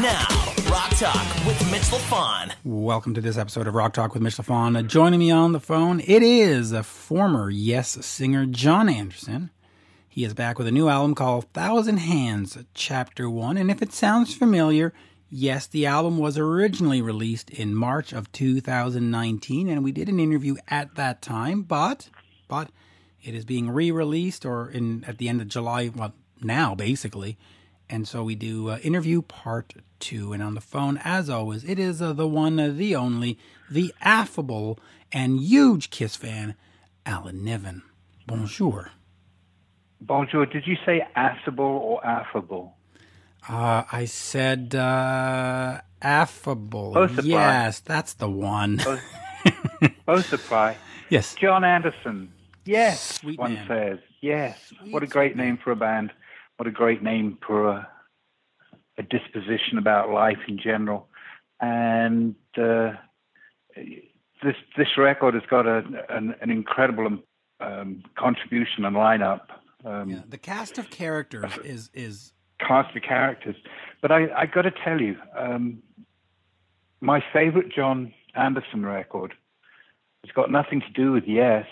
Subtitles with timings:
[0.00, 0.26] Now,
[0.70, 2.54] Rock Talk with Mitch LaFon.
[2.64, 4.78] Welcome to this episode of Rock Talk with Mitch LaFon.
[4.78, 9.50] Uh, joining me on the phone, it is a former Yes singer, Jon Anderson.
[10.08, 13.58] He is back with a new album called Thousand Hands, Chapter 1.
[13.58, 14.94] And if it sounds familiar,
[15.28, 20.56] yes, the album was originally released in March of 2019, and we did an interview
[20.68, 22.08] at that time, but
[22.48, 22.70] but
[23.22, 27.36] it is being re-released or in at the end of July, well, now basically.
[27.90, 30.32] And so we do uh, interview part two.
[30.32, 33.36] And on the phone, as always, it is uh, the one, uh, the only,
[33.68, 34.78] the affable
[35.10, 36.54] and huge Kiss fan,
[37.04, 37.82] Alan Niven.
[38.28, 38.92] Bonjour.
[40.00, 40.46] Bonjour.
[40.46, 42.76] Did you say affable or affable?
[43.48, 46.92] Uh, I said uh, affable.
[47.08, 47.26] Surprise.
[47.26, 48.80] yes, that's the one.
[50.06, 50.76] Oh surprise.
[51.08, 51.34] yes.
[51.34, 52.32] Jon Anderson.
[52.64, 53.66] Yes, Sweet one man.
[53.66, 53.98] says.
[54.20, 54.58] Yes.
[54.68, 56.12] Sweet, what a great name for a band.
[56.60, 57.88] What a great name for a,
[58.98, 61.08] a disposition about life in general.
[61.58, 62.90] And uh,
[64.42, 67.16] this this record has got a, an, an incredible
[67.60, 69.44] um, contribution and lineup.
[69.86, 73.56] Um, Yeah, the cast of characters is is cast of characters.
[74.02, 75.82] But I, I got to tell you, um,
[77.00, 79.32] my favorite Jon Anderson record
[80.26, 81.64] has got nothing to do with Yes,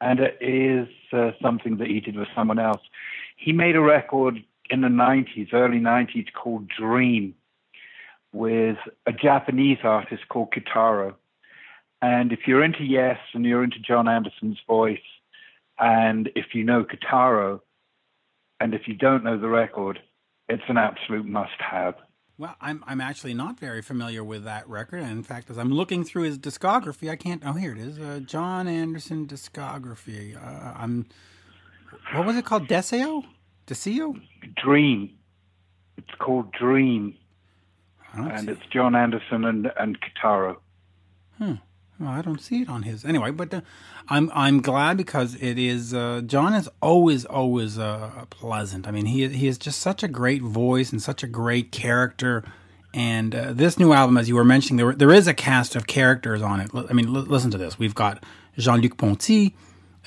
[0.00, 2.82] and it is uh, something that he did with someone else.
[3.44, 7.34] He made a record in the 90s, early 90s, called Dream
[8.32, 11.14] with a Japanese artist called Kitaro.
[12.00, 14.98] And if you're into Yes and you're into Jon Anderson's voice,
[15.78, 17.60] and if you know Kitaro,
[18.60, 19.98] and if you don't know the record,
[20.48, 21.96] it's an absolute must-have.
[22.38, 25.00] well, I'm I'm actually not very familiar with that record.
[25.00, 27.42] And in fact, as I'm looking through his discography, I can't.
[27.44, 27.98] Oh, here it is.
[27.98, 30.34] Uh, Jon Anderson discography.
[30.34, 31.06] Uh, I'm.
[32.14, 32.68] What was it called?
[32.68, 33.24] Deseo.
[33.66, 34.14] Deseo.
[34.62, 35.10] Dream.
[35.96, 37.14] It's called Dream,
[38.12, 38.50] and see.
[38.52, 40.56] it's Jon Anderson and and Kitaro.
[42.00, 43.30] Well, I don't see it on his anyway.
[43.30, 43.60] But uh,
[44.08, 45.94] I'm I'm glad because it is.
[45.94, 48.88] Uh, Jon is always always uh, pleasant.
[48.88, 52.44] I mean, he he is just such a great voice and such a great character.
[52.92, 55.86] And uh, this new album, as you were mentioning, there there is a cast of
[55.86, 56.70] characters on it.
[56.74, 57.78] I mean, l- listen to this.
[57.78, 58.24] We've got
[58.58, 59.54] Jean Luc Ponty,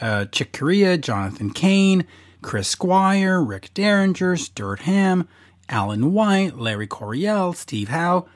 [0.02, 2.06] uh, Chick Corea, Jonathan Kane,
[2.42, 5.28] Chris Squire, Rick Derringer, Stuart Ham,
[5.70, 8.28] Alan White, Larry Coryell, Steve Howe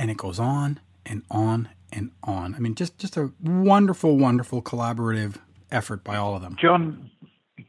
[0.00, 2.54] and it goes on and on and on.
[2.54, 5.36] I mean, just just a wonderful, wonderful collaborative
[5.70, 6.56] effort by all of them.
[6.58, 7.10] Jon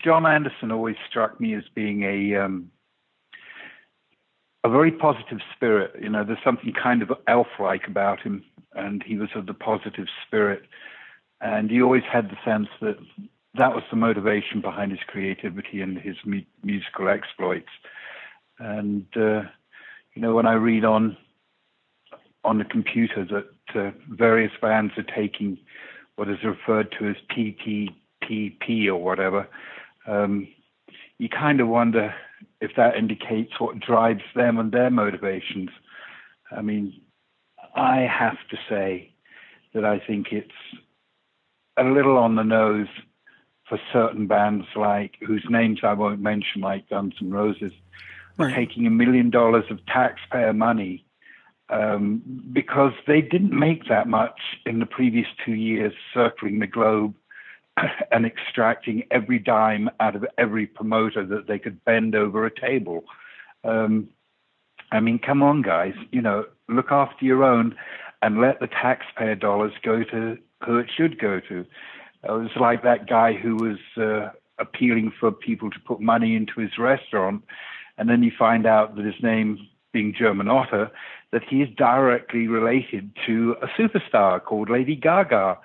[0.01, 2.71] Jon Anderson always struck me as being a um,
[4.63, 5.93] a very positive spirit.
[6.01, 10.07] You know, there's something kind of elf-like about him, and he was of the positive
[10.25, 10.63] spirit.
[11.41, 12.97] And he always had the sense that
[13.55, 17.69] that was the motivation behind his creativity and his mu- musical exploits.
[18.59, 19.43] And uh,
[20.13, 21.17] you know, when I read on
[22.43, 25.57] on the computer that uh, various bands are taking
[26.15, 29.47] what is referred to as PTPP or whatever,
[30.07, 30.47] um,
[31.17, 32.13] you kind of wonder
[32.61, 35.69] if that indicates what drives them and their motivations.
[36.51, 36.99] I mean,
[37.75, 39.13] I have to say
[39.73, 40.49] that I think it's
[41.77, 42.87] a little on the nose
[43.71, 47.71] for certain bands like whose names I won't mention, like Guns N' Roses,
[48.37, 48.53] Right.
[48.53, 51.05] taking a million dollars of taxpayer money
[51.69, 52.21] um,
[52.51, 57.13] because they didn't make that much in the previous two years circling the globe
[58.11, 63.05] and extracting every dime out of every promoter that they could bend over a table.
[63.63, 64.09] Um,
[64.91, 67.75] I mean, come on, guys, you know, look after your own
[68.21, 71.65] and let the taxpayer dollars go to who it should go to.
[72.23, 76.59] It was like that guy who was uh, appealing for people to put money into
[76.59, 77.43] his restaurant,
[77.97, 79.57] and then you find out that his name,
[79.91, 80.91] being Germanotta,
[81.31, 85.57] that he is directly related to a superstar called Lady Gaga.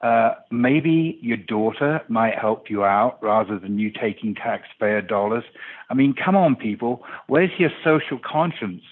[0.00, 5.44] Uh, maybe your daughter might help you out rather than you taking taxpayer dollars.
[5.90, 7.04] I mean, come on, people.
[7.26, 8.82] Where's your social conscience?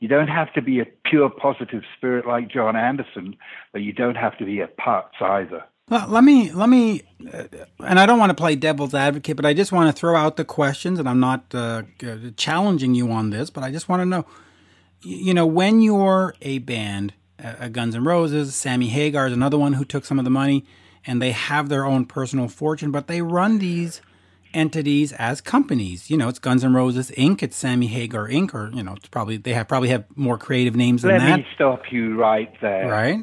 [0.00, 3.36] You don't have to be a pure positive spirit like Jon Anderson,
[3.72, 5.64] but you don't have to be a putz either.
[5.90, 7.02] Well, let me let me,
[7.32, 7.44] uh,
[7.80, 10.36] and I don't want to play devil's advocate, but I just want to throw out
[10.36, 11.82] the questions, and I'm not uh,
[12.36, 14.26] challenging you on this, but I just want to know,
[15.02, 19.74] you know, when you're a band, uh, Guns N' Roses, Sammy Hagar is another one
[19.74, 20.66] who took some of the money,
[21.06, 24.02] and they have their own personal fortune, but they run these
[24.52, 26.10] entities as companies.
[26.10, 29.08] You know, it's Guns N' Roses Inc., it's Sammy Hagar Inc., or you know, it's
[29.08, 32.52] probably they have probably have more creative names than Let that, me stop you right
[32.60, 32.88] there.
[32.88, 33.20] right?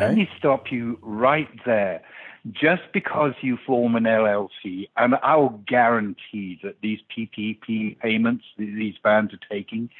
[0.00, 2.02] Let me stop you right there.
[2.50, 8.96] Just because you form an LLC, and I will guarantee that these PPP payments these
[9.02, 9.90] bands are taking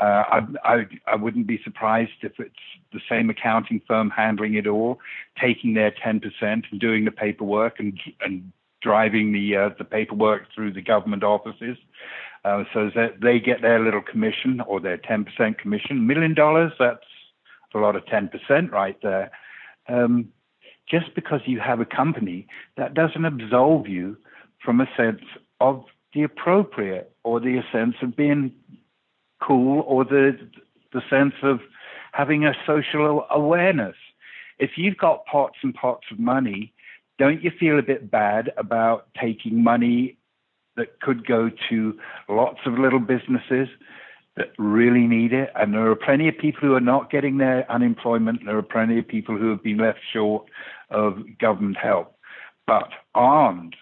[0.00, 2.54] Uh, I, I, I wouldn't be surprised if it's
[2.92, 4.98] the same accounting firm handling it all,
[5.40, 10.72] taking their 10% and doing the paperwork and, and driving the, uh, the paperwork through
[10.72, 11.78] the government offices.
[12.44, 16.06] Uh, so that they get their little commission or their 10% commission.
[16.06, 17.06] Million dollars, that's
[17.74, 19.30] a lot of 10% right there.
[19.88, 20.28] Um,
[20.88, 24.16] just because you have a company, that doesn't absolve you
[24.64, 25.22] from a sense
[25.60, 25.84] of
[26.14, 28.52] the appropriate or the sense of being
[29.42, 30.38] cool or the
[30.92, 31.58] the sense of
[32.12, 33.96] having a social awareness.
[34.58, 36.72] If you've got pots and pots of money,
[37.18, 40.16] don't you feel a bit bad about taking money
[40.76, 41.98] that could go to
[42.28, 43.68] lots of little businesses
[44.36, 45.50] that really need it?
[45.54, 48.44] And there are plenty of people who are not getting their unemployment.
[48.44, 50.46] There are plenty of people who have been left short
[50.90, 52.16] of government help.
[52.66, 53.76] But armed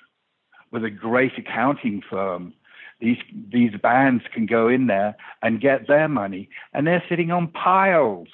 [0.71, 2.53] with a great accounting firm,
[3.01, 3.19] these
[3.53, 8.29] these bands can go in there and get their money, and they're sitting on piles.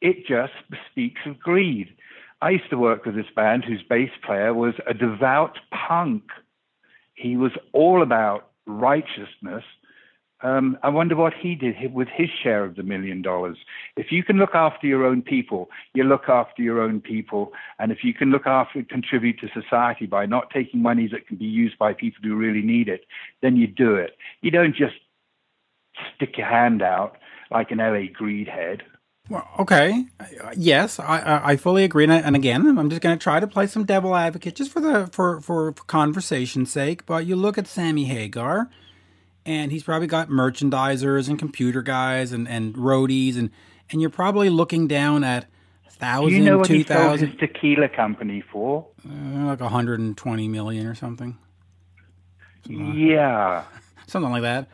[0.00, 0.52] It just
[0.90, 1.88] speaks of greed.
[2.40, 6.24] I used to work with this band whose bass player was a devout punk.
[7.14, 9.64] He was all about righteousness
[10.44, 13.56] um, I wonder what he did with his share of the million dollars.
[13.96, 17.52] If you can look after your own people, you look after your own people.
[17.78, 21.26] And if you can look after, and contribute to society by not taking money that
[21.26, 23.06] can be used by people who really need it,
[23.40, 24.18] then you do it.
[24.42, 24.96] You don't just
[26.14, 27.16] stick your hand out
[27.50, 28.82] like an LA greedhead.
[29.30, 30.04] Well, okay,
[30.54, 32.06] yes, I, I fully agree.
[32.06, 35.06] And again, I'm just going to try to play some devil advocate just for the
[35.06, 37.06] for for, for conversation's sake.
[37.06, 38.68] But you look at Sammy Hagar
[39.46, 43.50] and he's probably got merchandisers and computer guys and, and roadies and
[43.90, 45.46] and you're probably looking down at
[45.88, 48.86] thousand, you know what two thousand, his tequila company for?
[49.08, 51.38] uh, like 120 million or something.
[52.66, 53.64] Yeah,
[54.06, 54.68] Something like that.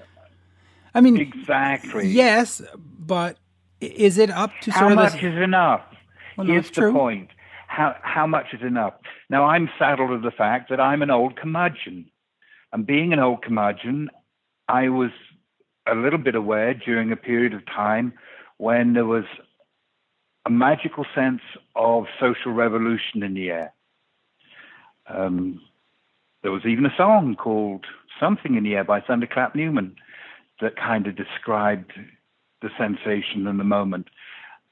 [0.94, 2.08] I mean, exactly.
[2.08, 2.62] yes,
[2.98, 3.38] but
[3.80, 5.22] is it up to How sort of much this?
[5.24, 5.82] is enough?
[6.36, 6.92] Well, no, Here's the true.
[6.92, 7.30] point.
[7.68, 8.94] How how much is enough?
[9.28, 12.10] Now I'm saddled with the fact that I'm an old curmudgeon,
[12.72, 14.08] and being an old curmudgeon,
[14.70, 15.10] I was
[15.86, 18.12] a little bit aware during a period of time
[18.58, 19.24] when there was
[20.46, 21.40] a magical sense
[21.74, 23.72] of social revolution in the air.
[25.08, 25.60] Um,
[26.42, 27.84] there was even a song called
[28.20, 29.96] "Something in the Air" by Thunderclap Newman
[30.60, 31.92] that kind of described
[32.62, 34.06] the sensation and the moment.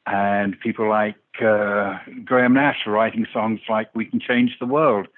[0.07, 5.09] And people like uh, Graham Nash are writing songs like "We Can Change the World."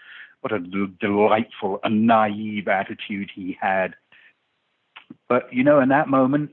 [0.41, 3.94] What a delightful and naive attitude he had.
[5.31, 6.50] But you know, in that moment,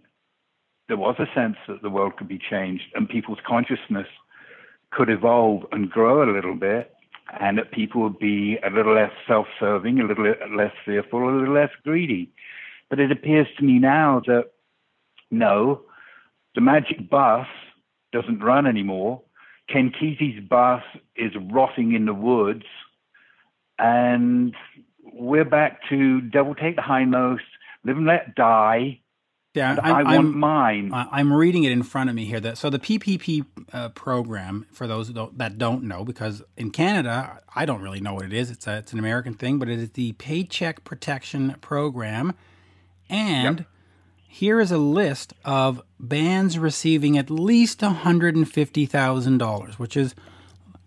[0.88, 4.08] there was a sense that the world could be changed and people's consciousness
[4.92, 6.94] could evolve and grow a little bit,
[7.42, 11.36] and that people would be a little less self serving, a little less fearful, a
[11.36, 12.30] little less greedy.
[12.90, 14.52] But it appears to me now that
[15.32, 15.82] no,
[16.54, 17.48] the magic bus
[18.14, 19.24] doesn't run anymore.
[19.68, 20.84] Ken Kesey's bus
[21.16, 22.64] is rotting in the woods,
[23.80, 24.54] and
[25.04, 27.42] we're back to devil take the hindmost,
[27.88, 29.02] live and let die.
[29.54, 30.94] Yeah, I'm, I want I'm- mine.
[30.94, 32.40] I- I'm reading it in front of me here.
[32.40, 37.40] That so the PPP uh, program for those don't, that don't know, because in Canada
[37.56, 38.52] I don't really know what it is.
[38.52, 42.34] It's a, it's an American thing, but it is the Paycheck Protection Program,
[43.10, 43.66] and
[44.28, 49.80] here is a list of bands receiving at least one hundred and fifty thousand dollars,
[49.80, 50.14] which is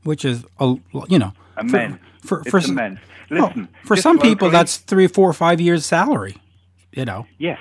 [0.04, 0.76] which is a
[1.08, 1.98] you know Immense.
[2.20, 3.00] for for, some- immense.
[3.32, 6.36] oh, Listen, for just some people that's three, four, five years salary.
[6.92, 7.26] You know.
[7.38, 7.58] Yes.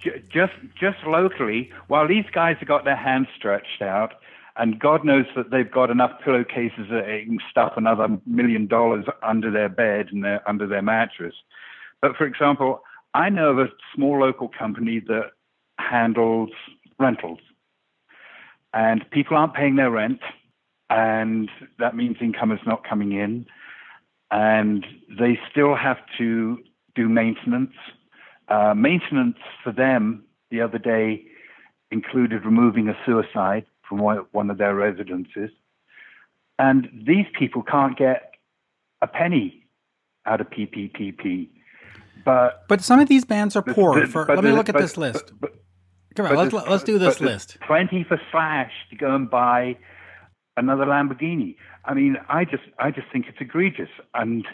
[0.00, 4.14] J- Just just locally, while these guys have got their hands stretched out,
[4.56, 9.06] and God knows that they've got enough pillowcases that they can stuff another million dollars
[9.22, 11.34] under their bed and their, under their mattress.
[12.02, 12.82] But for example,
[13.14, 15.30] I know of a small local company that
[15.78, 16.50] handles
[16.98, 17.38] rentals,
[18.74, 20.20] and people aren't paying their rent,
[20.90, 23.46] and that means income is not coming in,
[24.30, 26.58] and they still have to
[26.94, 27.72] do maintenance.
[28.48, 31.22] Uh, maintenance for them the other day
[31.90, 35.50] included removing a suicide from one, of their residences.
[36.58, 38.32] And these people can't get
[39.00, 39.64] a penny
[40.26, 41.48] out of PPPP.
[42.24, 44.00] But But some of these bands are poor.
[44.00, 45.32] but- For, let me look at but- this list.
[45.40, 45.54] but-
[46.16, 47.58] Come on, let's, let's do this list.
[47.60, 49.76] Plenty for Slash to go and buy
[50.56, 51.54] another Lamborghini.
[51.84, 53.90] I mean, I just I just think it's egregious.
[54.14, 54.44] And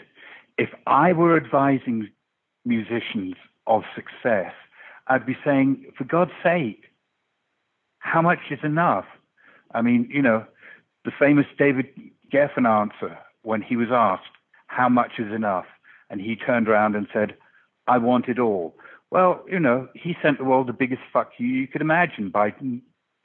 [0.59, 2.09] if I were advising
[2.65, 3.33] musicians
[3.67, 4.51] of success,
[5.07, 6.85] I'd be saying, for God's sake,
[7.99, 9.05] how much is enough?
[9.73, 10.45] I mean, you know,
[11.03, 11.87] the famous David
[12.33, 14.23] Geffen answer when he was asked,
[14.67, 15.65] how much is enough?
[16.09, 17.35] And he turned around and said,
[17.87, 18.75] I want it all.
[19.11, 22.53] Well, you know, he sent the world the biggest fuck you you could imagine by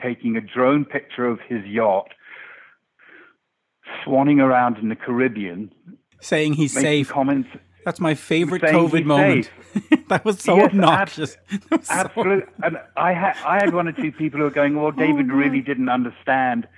[0.02, 2.09] taking a drone picture of his yacht
[4.04, 5.73] swanning around in the Caribbean,
[6.20, 7.09] saying he's safe.
[7.09, 7.49] comments.
[7.85, 9.50] That's my favorite COVID moment.
[10.11, 11.37] that was so Yes, obnoxious.
[11.50, 12.52] That was so- Absolutely.
[12.62, 15.61] And I had I had one or two people who were going, "Well, David really
[15.62, 16.69] didn't understand."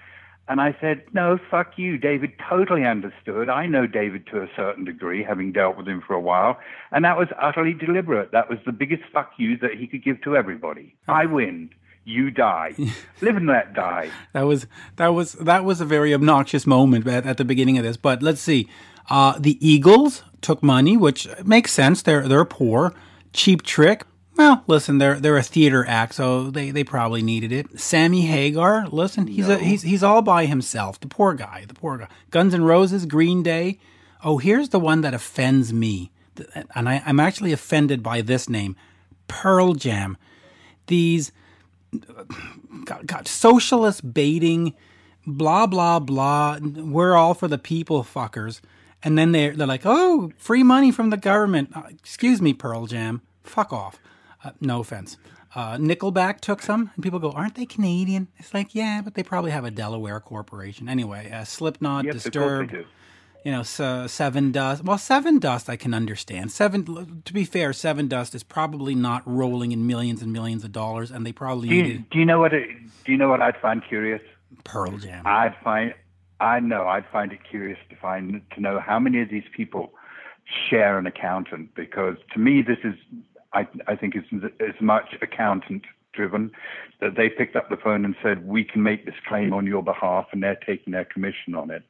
[0.48, 1.98] And I said, "No, fuck you.
[1.98, 3.48] David totally understood.
[3.48, 6.58] I know David to a certain degree, having dealt with him for a while,
[6.90, 8.32] and that was utterly deliberate.
[8.32, 10.94] That was the biggest fuck you that he could give to everybody.
[11.08, 11.70] I win,
[12.04, 12.72] you die.
[13.20, 17.24] Live and let die." That was that was that was a very obnoxious moment at,
[17.24, 17.96] at the beginning of this.
[17.96, 18.68] But let's see.
[19.08, 22.02] Uh, the Eagles took money, which makes sense.
[22.02, 22.92] They're they're poor.
[23.32, 24.04] Cheap Trick.
[24.36, 27.78] Well, listen, they're they're a theater act, so they, they probably needed it.
[27.78, 30.98] Sammy Hagar, listen, he's a he's he's all by himself.
[30.98, 32.08] The poor guy, the poor guy.
[32.30, 33.78] Guns N' Roses, Green Day.
[34.24, 36.10] Oh, here's the one that offends me,
[36.74, 38.74] and I, I'm actually offended by this name,
[39.28, 40.16] Pearl Jam.
[40.86, 41.30] These
[42.84, 44.74] God, God, socialist baiting,
[45.26, 46.58] blah blah blah.
[46.58, 48.60] We're all for the people, fuckers.
[49.04, 51.70] And then they're they're like, oh, free money from the government.
[51.74, 53.98] Uh, excuse me, Pearl Jam, fuck off.
[54.44, 55.16] Uh, no offense.
[55.54, 58.28] Uh, Nickelback took some, and people go, aren't they Canadian?
[58.38, 60.88] It's like, yeah, but they probably have a Delaware corporation.
[60.88, 62.86] Anyway, uh, Slipknot, Yes, of course they Disturbed,
[63.44, 64.82] you know, so Sevendust.
[64.82, 66.52] Well, Sevendust I can understand.
[66.52, 71.10] Seven, to be fair, Sevendust is probably not rolling in millions and millions of dollars,
[71.10, 72.54] and they probably Do you, needed do you know what?
[72.54, 72.68] It,
[73.04, 74.22] do you know what I'd find curious?
[74.64, 75.26] Pearl Jam.
[75.26, 75.92] I'd find,
[76.42, 79.92] I know, I'd find it curious to find to know how many of these people
[80.68, 82.94] share an accountant because to me this is,
[83.52, 84.26] I, I think it's
[84.58, 86.50] as much accountant driven
[87.00, 89.84] that they picked up the phone and said we can make this claim on your
[89.84, 91.84] behalf and they're taking their commission on it.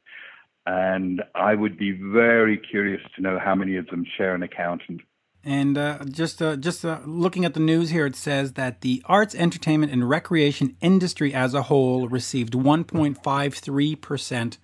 [0.67, 5.01] And I would be very curious to know how many of them share an accountant.
[5.45, 9.01] And uh, just uh, just uh, looking at the news here, it says that the
[9.05, 14.57] arts, entertainment, and recreation industry as a whole received 1.53 percent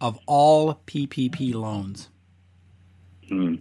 [0.00, 2.08] of all PPP loans.
[3.28, 3.54] Hmm.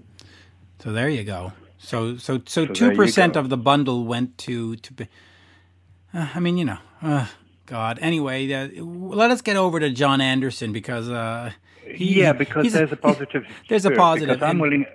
[0.79, 1.53] So there you go.
[1.77, 4.93] So so so two you percent of the bundle went to to.
[4.93, 5.07] be-
[6.13, 7.27] Uh, I mean, you know, uh,
[7.67, 7.99] God.
[8.01, 11.51] Anyway, uh, let us get over to Jon Anderson because uh,
[11.85, 13.45] he, yeah, because there's a positive.
[13.69, 14.85] There's a positive, I'm willing.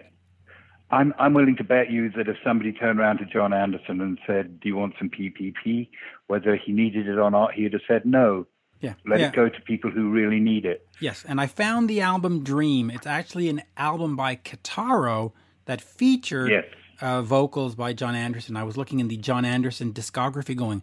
[0.91, 4.19] I'm I'm willing to bet you that if somebody turned around to Jon Anderson and
[4.27, 5.89] said, "Do you want some PPP?"
[6.29, 8.47] whether he needed it or not, he'd have said no.
[8.81, 9.29] yeah, Let yeah.
[9.29, 10.87] it go to people who really need it.
[11.01, 12.91] Yes, and I found the album Dream.
[12.91, 15.33] It's actually an album by Kitaro
[15.65, 16.65] that featured Yes.
[17.01, 18.57] uh, vocals by Jon Anderson.
[18.57, 20.83] I was looking in the Jon Anderson discography, going,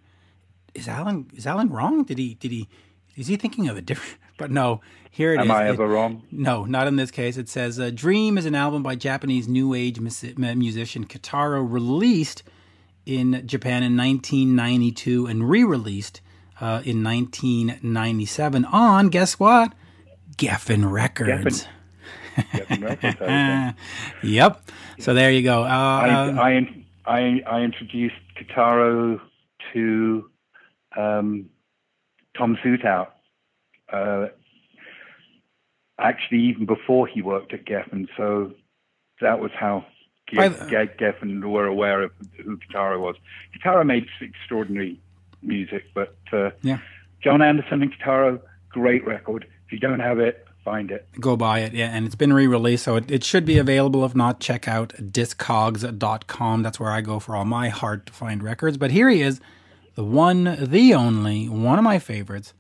[0.74, 2.04] "Is Alan is Alan wrong?
[2.04, 2.68] Did he did he
[3.16, 5.46] is he thinking of a different?" But no, here it is.
[5.46, 6.24] Am I It- ever wrong?
[6.32, 7.38] no, not in this case.
[7.38, 12.44] It says uh, Dream is an album by Japanese new age mus- musician Kitaro, released
[13.06, 16.22] in Japan in 1992 and re released
[16.60, 19.74] uh, in 1997 on, guess what?
[20.38, 21.68] Geffen Records.
[22.38, 23.78] Geffen Records,
[24.24, 24.70] Yep.
[25.00, 25.64] So there you go.
[25.64, 29.20] Uh, I, um, I, I, I introduced Kitaro
[29.74, 30.30] to
[30.98, 31.50] um,
[32.38, 33.08] Tom Zutaut.
[33.92, 34.28] Uh,
[36.00, 38.52] actually, even before he worked at Geffen, so
[39.22, 39.86] that was how
[40.28, 42.12] Ge- Ge- Geffen were aware of
[42.44, 43.16] who Kitaro was.
[43.56, 45.00] Kitaro made extraordinary
[45.42, 46.80] music, but uh, yeah.
[47.22, 48.40] Jon Anderson and Kitaro,
[48.70, 49.48] great record.
[49.66, 51.08] If you don't have it, find it.
[51.20, 51.74] go buy it.
[51.74, 54.04] Yeah, and it's been re-released, so it, it should be available.
[54.04, 56.64] If not, check out discogs.com.
[56.64, 58.78] That's where I go for all my hard to find records.
[58.78, 59.40] But here he is,
[59.94, 62.54] the one, the only, one of my favorites,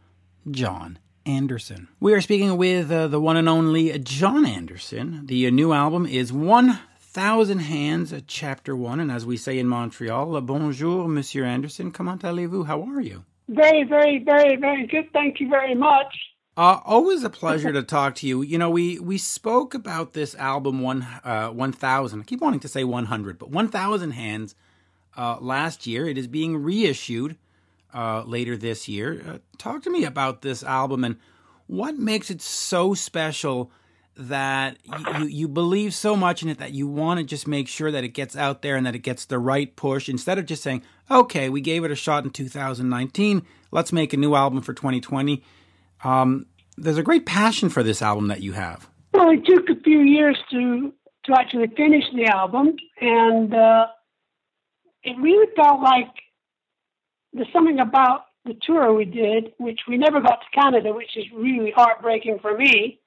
[0.50, 1.88] Jon Anderson.
[2.00, 5.25] We are speaking with uh, the one and only Jon Anderson.
[5.25, 9.00] The uh, new album is 1000 Hands, uh, Chapter 1.
[9.00, 11.91] And as we say in Montreal, uh, bonjour, Monsieur Anderson.
[11.91, 12.65] Comment allez-vous?
[12.65, 13.25] How are you?
[13.48, 15.12] Very, very, very, very good.
[15.13, 16.15] Thank you very much.
[16.58, 18.41] Uh, always a pleasure to talk to you.
[18.41, 22.22] You know, we we spoke about this album one uh, one thousand.
[22.22, 24.55] I keep wanting to say one hundred, but one thousand hands
[25.17, 26.08] uh, last year.
[26.08, 27.36] It is being reissued
[27.96, 29.24] uh, later this year.
[29.28, 31.18] Uh, talk to me about this album and
[31.68, 33.72] what makes it so special
[34.18, 34.78] that
[35.18, 38.04] you, you believe so much in it that you want to just make sure that
[38.04, 40.84] it gets out there and that it gets the right push instead of just saying,
[41.10, 43.46] okay, we gave it a shot in 2019.
[43.72, 45.44] Let's make a new album for 2020
[46.04, 46.46] um,
[46.78, 48.90] there's a great passion for this album that you have.
[49.14, 50.94] Well, it took a few years to
[51.25, 53.88] to actually finish the album, and uh,
[55.04, 56.10] it really felt like
[57.36, 61.25] there's something about the tour we did, which we never got to Canada, which is
[61.34, 63.00] really heartbreaking for me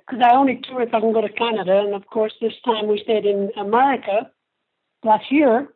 [0.00, 2.88] because I only tour if I can go to Canada, and of course this time
[2.88, 4.30] we stayed in America
[5.04, 5.68] last year,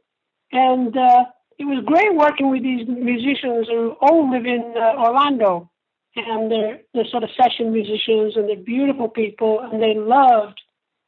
[0.50, 1.24] And uh,
[1.58, 5.70] it was great working with these musicians who all live in uh, Orlando.
[6.14, 10.60] And they're, they're sort of session musicians and they're beautiful people and they loved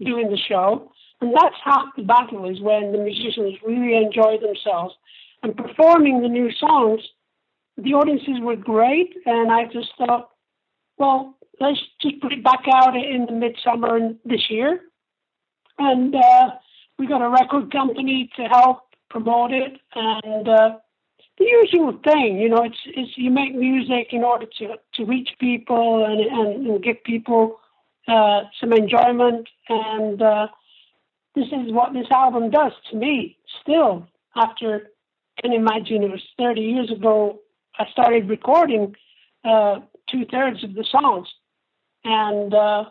[0.03, 0.91] doing the show.
[1.21, 4.95] And that's half the battle is when the musicians really enjoy themselves.
[5.45, 7.03] And performing the new songs,
[7.77, 9.15] the audiences were great.
[9.27, 10.31] And I just thought,
[10.97, 14.81] well, let's just put it back out in the midsummer this year.
[15.79, 16.53] And uh,
[16.99, 19.79] we got a record company to help promote it.
[19.95, 20.77] And uh,
[21.37, 25.29] the usual thing, you know, it's, it's you make music in order to, to reach
[25.39, 27.61] people and, and, and give people
[28.09, 29.47] uh, some enjoyment.
[29.69, 30.47] And uh,
[31.35, 34.89] this is what this album does to me still after
[35.41, 37.41] can imagine it was 30 years ago
[37.79, 38.95] I started recording
[39.45, 41.29] uh, two thirds of the songs,
[42.05, 42.85] and uh,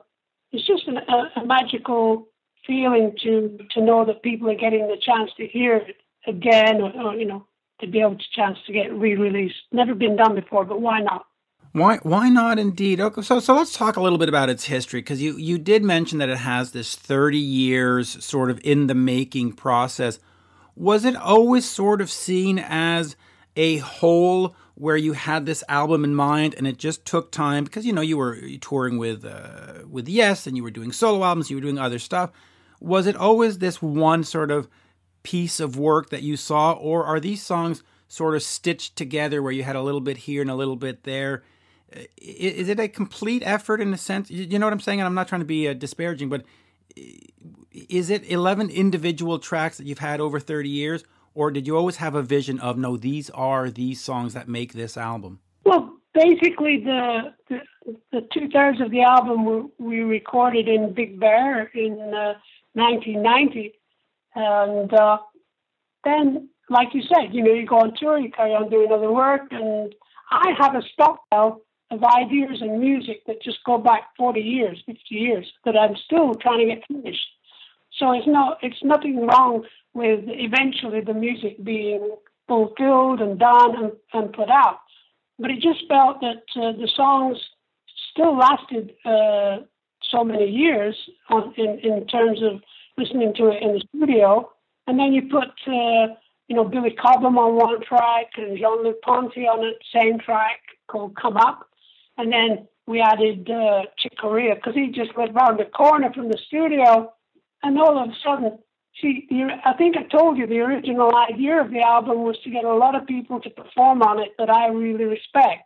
[0.52, 2.28] it's just an, a, a, magical
[2.68, 5.96] feeling to to know that people are getting the chance to hear it
[6.28, 7.46] again, or, or you know,
[7.80, 9.56] to be able to chance to get re-released.
[9.72, 11.26] Never been done before, but why not?
[11.72, 13.00] Why why not indeed?
[13.00, 15.84] Okay, so so let's talk a little bit about its history because you you did
[15.84, 20.20] mention that it has this 30 years sort of in the making process.
[20.76, 23.16] Was it always sort of seen as
[23.56, 27.86] a whole where you had this album in mind and it just took time because
[27.86, 31.50] you know you were touring with uh, with Yes and you were doing solo albums,
[31.50, 32.32] you were doing other stuff.
[32.80, 34.68] Was it always this one sort of
[35.22, 39.52] piece of work that you saw, or are these songs sort of stitched together where
[39.52, 41.44] you had a little bit here and a little bit there?
[42.18, 44.30] Is it a complete effort in a sense?
[44.32, 45.00] You know what I'm saying?
[45.00, 46.44] And I'm not trying to be uh, disparaging, but
[46.96, 51.98] is it 11 individual tracks that you've had over 30 years, or did you always
[51.98, 55.40] have a vision of no these are these songs that make this album?
[55.66, 57.60] Well basically the the,
[58.12, 62.36] the two thirds of the album we, we recorded in big bear in uh,
[62.74, 63.74] 1990
[64.36, 65.18] and uh,
[66.04, 69.12] then like you said you know you go on tour you carry on doing other
[69.12, 69.94] work and
[70.32, 71.62] i have a stockpile
[71.94, 76.34] of ideas and music that just go back 40 years 50 years that i'm still
[76.36, 77.28] trying to get finished
[77.98, 82.16] so it's not it's nothing wrong with eventually the music being
[82.48, 84.80] fulfilled and done and, and put out.
[85.40, 87.38] But it just felt that uh, the songs
[88.12, 89.60] still lasted uh,
[90.02, 90.96] so many years
[91.30, 92.62] on, in, in terms of
[92.98, 94.50] listening to it in the studio.
[94.88, 96.14] And then you put, uh,
[96.48, 101.16] you know, Billy Cobham on one track and Jean-Luc Ponty on the same track called
[101.16, 101.70] Come Up.
[102.18, 106.30] And then we added uh, Chick Corea because he just lived around the corner from
[106.30, 107.12] the studio.
[107.64, 108.60] And all of a sudden,
[108.94, 109.28] she,
[109.66, 112.76] I think I told you the original idea of the album was to get a
[112.76, 115.64] lot of people to perform on it that I really respect,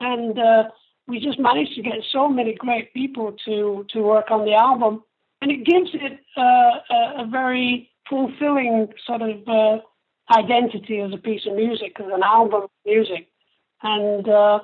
[0.00, 0.64] and uh,
[1.06, 5.02] we just managed to get so many great people to to work on the album,
[5.42, 9.78] and it gives it uh, a, a, very fulfilling sort of uh,
[10.34, 13.28] identity as a piece of music, as an album of music,
[13.82, 14.60] and uh,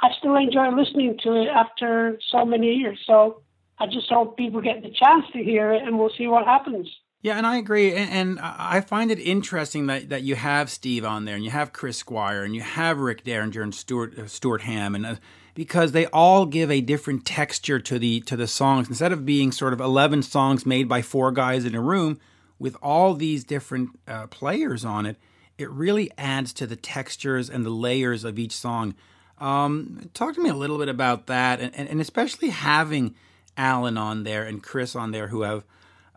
[0.00, 2.98] I still enjoy listening to it after so many years.
[3.06, 3.42] So
[3.78, 6.88] I just hope people get the chance to hear it, and we'll see what happens.
[7.22, 11.04] Yeah, and I agree, and, and, I find it interesting that, that you have Steve
[11.04, 14.26] on there, and you have Chris Squire, and you have Rick Derringer and Stuart uh,
[14.26, 15.14] Stuart Hamm, and uh,
[15.54, 18.88] because they all give a different texture to the to the songs.
[18.88, 22.18] Instead of being sort of eleven songs made by four guys in a room
[22.58, 25.16] with all these different uh, players on it,
[25.58, 28.96] it really adds to the textures and the layers of each song.
[29.42, 33.16] Um, talk to me a little bit about that, and, and, especially having
[33.56, 35.64] Alan on there and Chris on there, who have,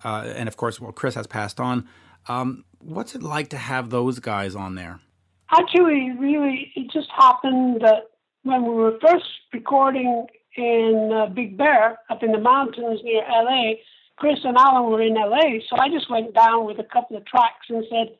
[0.04, 1.88] uh, and of course, well, Chris has passed on.
[2.28, 5.00] Um, what's it like to have those guys on there?
[5.50, 8.12] Actually, really, it just happened that
[8.44, 13.74] when we were first recording in uh, Big Bear up in the mountains near LA,
[14.18, 17.26] Chris and Alan were in LA, so I just went down with a couple of
[17.26, 18.16] tracks and said,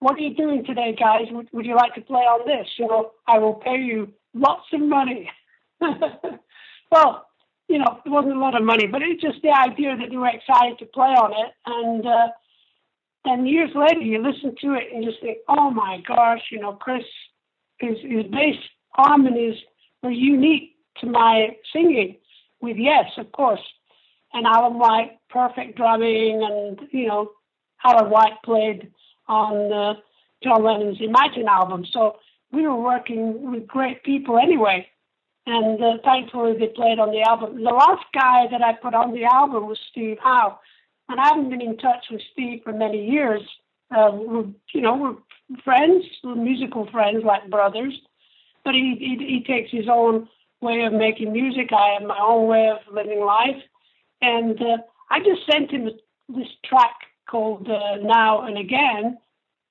[0.00, 1.28] "What are you doing today, guys?
[1.30, 2.68] Would, would you like to play on this?
[2.76, 5.30] You know, I will pay you lots of money."
[6.90, 7.26] well,
[7.68, 10.16] you know, it wasn't a lot of money, but it's just the idea that they
[10.16, 11.52] were excited to play on it.
[11.66, 12.28] And uh,
[13.24, 16.72] then years later, you listen to it and just think, oh my gosh, you know,
[16.74, 17.04] Chris,
[17.78, 18.56] his, his bass
[18.90, 19.56] harmonies
[20.02, 22.16] were unique to my singing
[22.60, 23.60] with Yes, of course.
[24.32, 27.30] And Alan White, perfect drumming, and, you know,
[27.84, 28.92] Alan White played
[29.28, 29.94] on uh,
[30.42, 31.84] John Lennon's Imagine album.
[31.92, 32.16] So
[32.56, 34.88] we were working with great people anyway
[35.46, 37.56] and uh, thankfully they played on the album.
[37.56, 40.58] The last guy that I put on the album was Steve Howe,
[41.08, 43.42] and I haven't been in touch with Steve for many years.
[43.96, 47.94] Uh, we're, you know, we're friends, we're musical friends, like brothers.
[48.64, 50.28] But he, he he takes his own
[50.60, 51.70] way of making music.
[51.72, 53.62] I have my own way of living life,
[54.20, 54.78] and uh,
[55.10, 55.88] I just sent him
[56.28, 56.96] this track
[57.30, 59.18] called uh, "Now and Again,"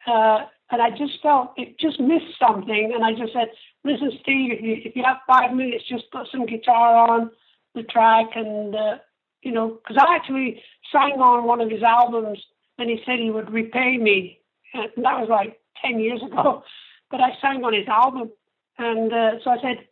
[0.07, 2.91] uh, and I just felt it just missed something.
[2.93, 3.49] And I just said,
[3.83, 7.31] "Listen, Steve, if you if you have five minutes, just put some guitar on
[7.75, 8.97] the track, and uh,
[9.41, 12.39] you know, because I actually sang on one of his albums,
[12.77, 14.39] and he said he would repay me,
[14.73, 16.63] and that was like ten years ago.
[17.11, 18.31] But I sang on his album,
[18.79, 19.87] and uh, so I said,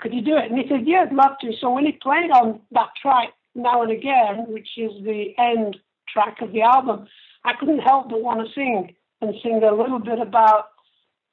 [0.00, 2.32] "Could you do it?" And he said, "Yeah, I'd love to." So when he played
[2.32, 5.76] on that track now and again, which is the end
[6.12, 7.06] track of the album,
[7.44, 10.66] I couldn't help but want to sing and sing a little bit about.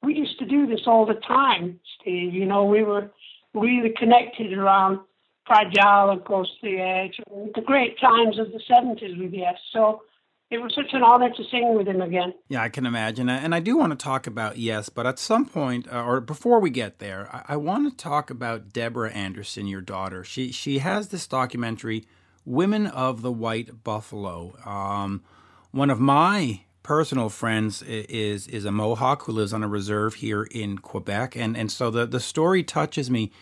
[0.02, 2.32] We used to do this all the time, Steve.
[2.32, 3.10] You know, we were
[3.54, 5.00] really connected around
[5.46, 7.20] Fragile and Close the Edge,
[7.54, 9.54] the great times of the 70s with Yes.
[9.72, 10.02] So
[10.50, 12.34] it was such an honor to sing with him again.
[12.48, 13.28] Yeah, I can imagine.
[13.28, 16.60] And I do want to talk about Yes, but at some point, uh, or before
[16.60, 20.22] we get there, I, I want to talk about Deborah Anderson, your daughter.
[20.22, 22.06] She, she has this documentary,
[22.44, 24.56] Women of the White Buffalo.
[24.64, 25.24] Um,
[25.72, 30.44] one of my personal friends is is a Mohawk who lives on a reserve here
[30.44, 33.32] in Quebec, and and so the the story touches me.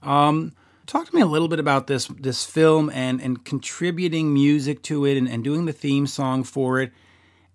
[0.00, 0.52] Um,
[0.86, 5.04] talk to me a little bit about this this film and and contributing music to
[5.06, 6.92] it and, and doing the theme song for it.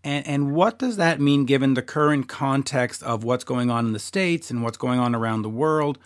[0.03, 3.93] And, and what does that mean given the current context of what's going on in
[3.93, 5.99] the States and what's going on around the world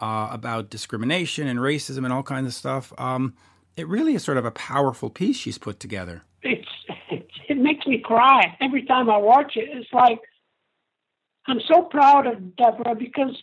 [0.00, 2.92] uh, about discrimination and racism and all kinds of stuff?
[2.98, 3.34] Um,
[3.76, 6.22] it really is sort of a powerful piece she's put together.
[6.42, 6.71] It's it
[7.62, 9.68] makes me cry every time I watch it.
[9.72, 10.20] It's like
[11.46, 13.36] I'm so proud of Deborah because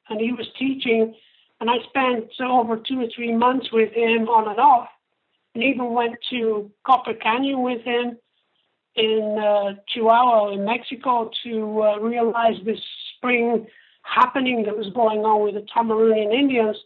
[0.10, 1.16] and he was teaching,
[1.62, 4.90] and I spent over two or three months with him on and off,
[5.54, 8.18] and even went to Copper Canyon with him
[8.96, 12.82] in uh, Chihuahua in Mexico to uh, realize this
[13.16, 13.68] spring
[14.14, 16.78] happening that was going on with the Tamarunian Indians.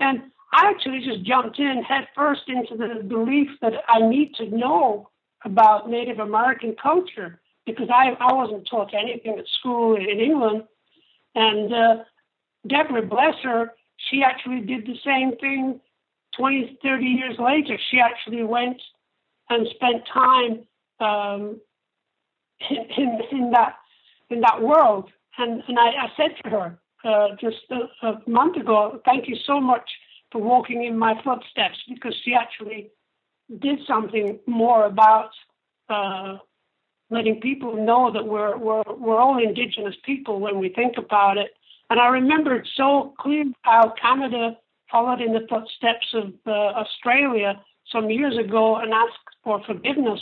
[0.00, 4.46] And I actually just jumped in head first into the belief that I need to
[4.46, 5.10] know
[5.44, 10.64] about Native American culture because I, I wasn't taught anything at school in England.
[11.34, 11.96] And uh,
[12.66, 15.80] Deborah, bless her, she actually did the same thing
[16.36, 17.78] 20, 30 years later.
[17.90, 18.80] She actually went
[19.50, 20.66] and spent time
[21.00, 21.60] um,
[22.70, 23.76] in, in, that
[24.30, 25.10] in that world.
[25.38, 29.36] And, and I, I said to her uh, just a, a, month ago, thank you
[29.46, 29.88] so much
[30.32, 32.90] for walking in my footsteps because she actually
[33.60, 35.30] did something more about
[35.88, 36.36] uh,
[37.10, 41.52] letting people know that we're, we're, we're all Indigenous people when we think about it.
[41.88, 44.58] And I remembered so clearly how Canada
[44.90, 50.20] followed in the footsteps of uh, Australia some years ago and asked for forgiveness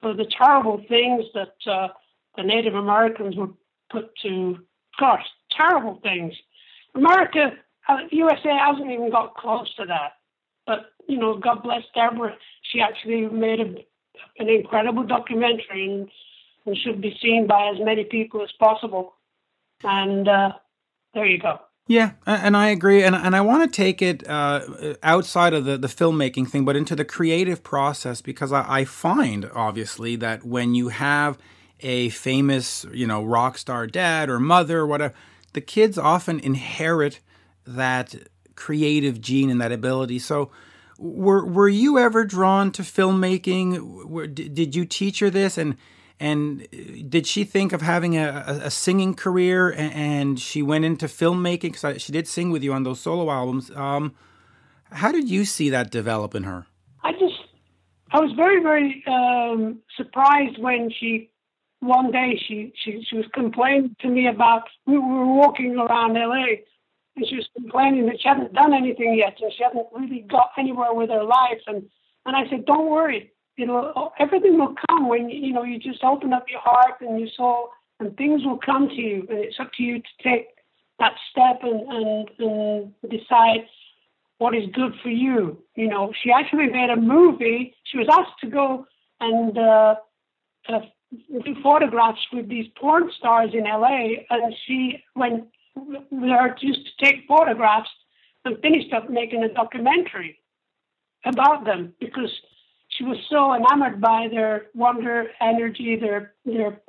[0.00, 1.88] for the terrible things that uh,
[2.36, 3.48] the Native Americans were
[3.92, 4.58] put to,
[4.98, 5.24] gosh,
[5.56, 6.32] terrible things.
[6.94, 7.52] America,
[7.88, 10.14] uh, USA hasn't even got close to that.
[10.66, 12.34] But, you know, God bless Deborah.
[12.70, 13.74] She actually made a,
[14.38, 16.08] an incredible documentary and,
[16.66, 19.14] and should be seen by as many people as possible.
[19.84, 20.52] And uh,
[21.14, 21.58] there you go.
[21.88, 25.76] Yeah, and I agree, and and I want to take it uh, outside of the
[25.76, 30.76] the filmmaking thing, but into the creative process because I, I find obviously that when
[30.76, 31.38] you have
[31.82, 35.14] a famous, you know, rock star dad or mother or whatever,
[35.52, 37.20] the kids often inherit
[37.66, 38.14] that
[38.54, 40.18] creative gene and that ability.
[40.18, 40.50] So,
[40.98, 44.04] were were you ever drawn to filmmaking?
[44.06, 45.76] Were, did you teach her this, and
[46.20, 46.68] and
[47.08, 49.72] did she think of having a, a singing career?
[49.72, 53.72] And she went into filmmaking because she did sing with you on those solo albums.
[53.72, 54.14] Um,
[54.92, 56.66] how did you see that develop in her?
[57.02, 57.40] I just,
[58.12, 61.31] I was very, very um, surprised when she
[61.82, 66.62] one day she, she, she was complaining to me about we were walking around LA
[67.16, 70.50] and she was complaining that she hadn't done anything yet and she hadn't really got
[70.56, 71.82] anywhere with her life and
[72.24, 76.32] and I said, Don't worry, it'll everything will come when you know you just open
[76.32, 79.72] up your heart and your soul and things will come to you and it's up
[79.76, 80.46] to you to take
[81.00, 83.66] that step and, and, and decide
[84.38, 85.58] what is good for you.
[85.74, 87.74] You know, she actually made a movie.
[87.84, 88.86] She was asked to go
[89.20, 89.96] and uh,
[90.68, 90.80] uh,
[91.44, 95.44] do photographs with these porn stars in LA, and she went
[96.10, 97.90] there just to take photographs.
[98.44, 100.38] and finished up making a documentary
[101.24, 102.32] about them because
[102.88, 106.80] she was so enamored by their wonder, energy, their their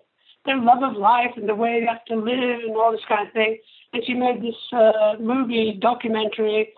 [0.46, 3.28] their love of life and the way they have to live and all this kind
[3.28, 3.58] of thing.
[3.94, 6.74] And she made this uh, movie documentary.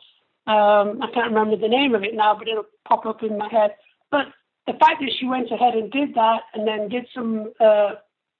[0.45, 3.49] Um, I can't remember the name of it now, but it'll pop up in my
[3.49, 3.71] head.
[4.11, 4.27] But
[4.67, 7.91] the fact that she went ahead and did that, and then did some uh,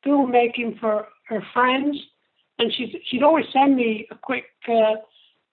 [0.06, 1.98] filmmaking for her friends,
[2.60, 4.96] and she'd she'd always send me a quick uh,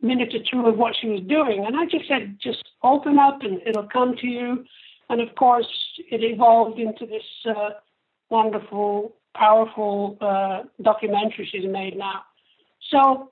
[0.01, 3.43] minute or two of what she was doing, and I just said, just open up
[3.43, 4.65] and it'll come to you.
[5.09, 5.67] And of course,
[6.11, 7.71] it evolved into this uh,
[8.31, 12.23] wonderful, powerful uh, documentary she's made now.
[12.91, 13.31] So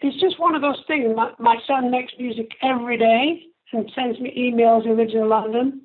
[0.00, 1.14] it's just one of those things.
[1.14, 4.84] My, my son makes music every day and sends me emails.
[4.84, 5.82] He lives in London.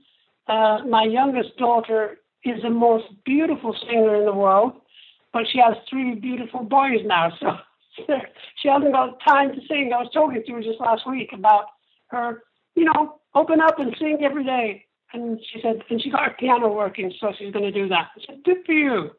[0.50, 4.74] Uh, my youngest daughter is the most beautiful singer in the world,
[5.32, 7.32] but she has three beautiful boys now.
[7.40, 7.58] So
[8.62, 9.92] she hasn't got time to sing.
[9.94, 11.66] I was talking to her just last week about
[12.08, 12.44] her,
[12.76, 14.86] you know, open up and sing every day.
[15.14, 18.10] And she said, and she got her piano working, so she's going to do that.
[18.16, 19.12] I said, good for you.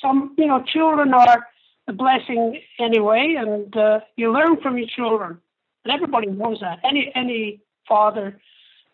[0.00, 1.46] Some, you know, children are
[1.86, 5.38] a blessing anyway, and uh, you learn from your children,
[5.84, 6.80] and everybody knows that.
[6.82, 8.40] Any any father,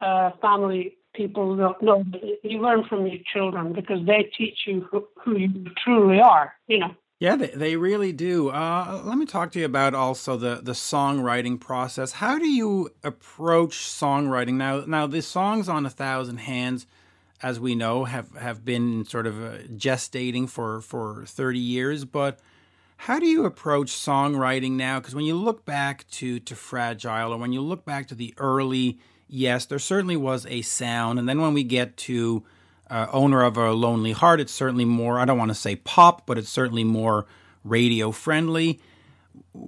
[0.03, 2.05] uh, family people don't know.
[2.43, 6.55] You learn from your children because they teach you who, who you truly are.
[6.67, 6.95] You know.
[7.21, 8.49] Yeah, they, they really do.
[8.49, 12.13] Uh, let me talk to you about also the, the songwriting process.
[12.13, 14.85] How do you approach songwriting now?
[14.87, 16.87] Now, the songs on A Thousand Hands,
[17.43, 22.07] as we know, have, have been sort of uh, gestating for, for 30 years.
[22.07, 22.39] But
[22.97, 24.99] how do you approach songwriting now?
[24.99, 28.33] Because when you look back to, to Fragile or when you look back to the
[28.39, 28.99] early
[29.33, 31.19] Yes, there certainly was a sound.
[31.19, 32.45] And then when we get to
[32.89, 36.27] uh, owner of a lonely heart it's certainly more i don't want to say pop
[36.27, 37.25] but it's certainly more
[37.63, 38.81] radio friendly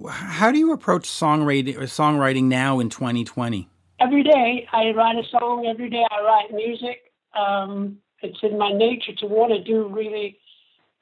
[0.09, 3.69] how do you approach songwriting, songwriting now in 2020
[4.03, 4.67] every day.
[4.71, 5.65] I write a song.
[5.67, 7.11] Every day i write music.
[7.37, 10.37] Um, it's in my nature to want to do really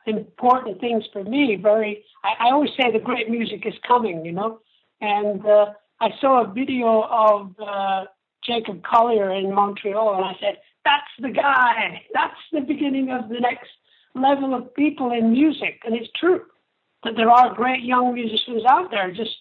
[0.06, 1.58] important things for me.
[1.62, 4.60] Very I, I, always say the great music is coming you know?
[5.02, 5.68] And uh,
[6.00, 8.06] i saw a video of uh,
[8.46, 12.02] jacob collier in montreal and i said that's the guy.
[12.14, 13.70] That's the beginning of the next
[14.16, 15.82] level of people in music.
[15.86, 16.42] And it's true
[17.04, 19.36] that there are great young musicians out there just,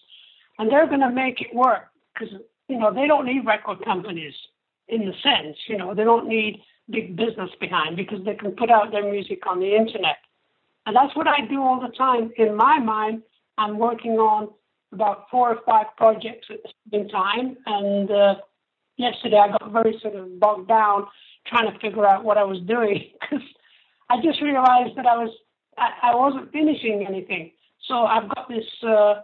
[0.59, 2.33] and they're going to make it work because,
[2.67, 4.33] you know, they don't need record companies
[4.87, 8.69] in the sense, you know, they don't need big business behind because they can put
[8.69, 10.17] out their music on the internet.
[10.85, 12.31] And that's what I do all the time.
[12.37, 13.21] In my mind,
[13.57, 14.49] I'm working on
[14.91, 17.55] about four or five projects at the same time.
[17.65, 18.35] And uh,
[18.97, 21.07] yesterday I got very sort of bogged down
[21.47, 23.45] trying to figure out what I was doing because
[24.09, 25.31] I just realized that I was
[25.77, 27.51] I, I wasn't finishing anything.
[27.87, 29.21] So I've got this uh,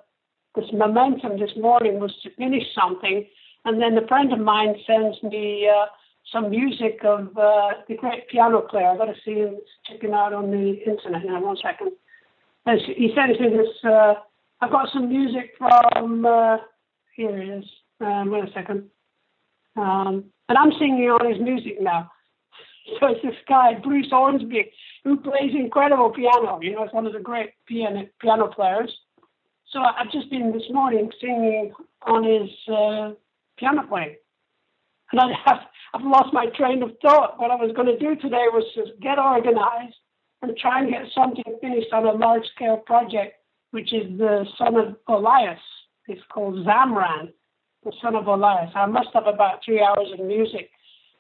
[0.56, 3.26] this momentum this morning was to finish something,
[3.66, 5.86] and then a friend of mine sends me uh,
[6.32, 8.88] some music of uh, the great piano player.
[8.88, 9.58] I've got to see him
[9.90, 11.44] checking out on the internet now.
[11.44, 11.92] One second.
[12.66, 13.70] He sends me this.
[13.84, 14.16] Uh,
[14.60, 16.26] I've got some music from.
[16.26, 16.58] Uh,
[17.16, 17.66] here it is.
[18.02, 18.90] Um, wait a second.
[19.78, 22.12] Um, and I'm singing on his music now.
[23.02, 24.72] So it's this guy, Bruce Hornsby,
[25.04, 26.58] who plays incredible piano.
[26.62, 28.90] You know, he's one of the great piano, piano players.
[29.74, 33.12] So I've just been this morning singing on his uh,
[33.60, 34.16] piano playing.
[35.12, 35.60] And I have,
[35.94, 37.38] I've lost my train of thought.
[37.42, 39.96] What I was going to do today was just get organized
[40.42, 43.36] and try and get something finished on a large scale project,
[43.72, 45.60] which is the son of Elias.
[46.08, 47.34] It's called Zamran,
[47.88, 48.72] the son of Elias.
[48.76, 50.70] I must have about three hours of music.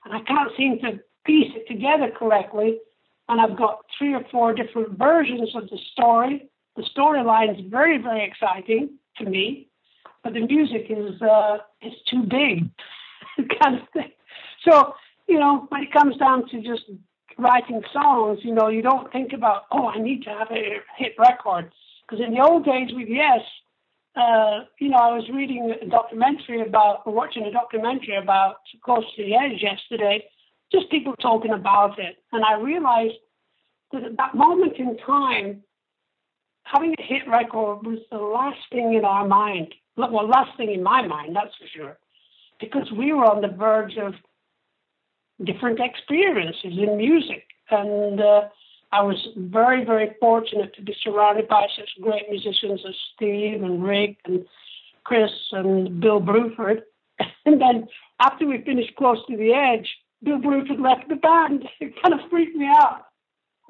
[0.03, 2.79] And I can't seem to piece it together correctly.
[3.29, 6.49] And I've got three or four different versions of the story.
[6.75, 9.69] The storyline is very, very exciting to me,
[10.23, 12.69] but the music is uh, is too big,
[13.61, 14.11] kind of thing.
[14.63, 14.93] So
[15.27, 16.83] you know, when it comes down to just
[17.37, 21.15] writing songs, you know, you don't think about oh, I need to have a hit
[21.17, 21.71] record
[22.07, 23.41] because in the old days with Yes,
[24.17, 29.23] uh, you know, I was reading a documentary about, watching a documentary about Close to
[29.23, 30.25] the Edge yesterday,
[30.71, 32.17] just people talking about it.
[32.31, 33.15] And I realized
[33.91, 35.63] that at that moment in time,
[36.63, 39.73] having a hit record was the last thing in our mind.
[39.95, 41.97] Well, last thing in my mind, that's for sure.
[42.59, 44.13] Because we were on the verge of
[45.45, 47.45] different experiences in music.
[47.69, 48.41] And uh,
[48.91, 53.83] I was very, very fortunate to be surrounded by such great musicians as Steve and
[53.83, 54.45] Rick and
[55.03, 56.81] Chris and Bill Bruford.
[57.45, 57.87] And then
[58.19, 59.87] after we finished Close to the Edge,
[60.23, 61.67] Bill Bruford left the band.
[61.79, 63.05] It kind of freaked me out.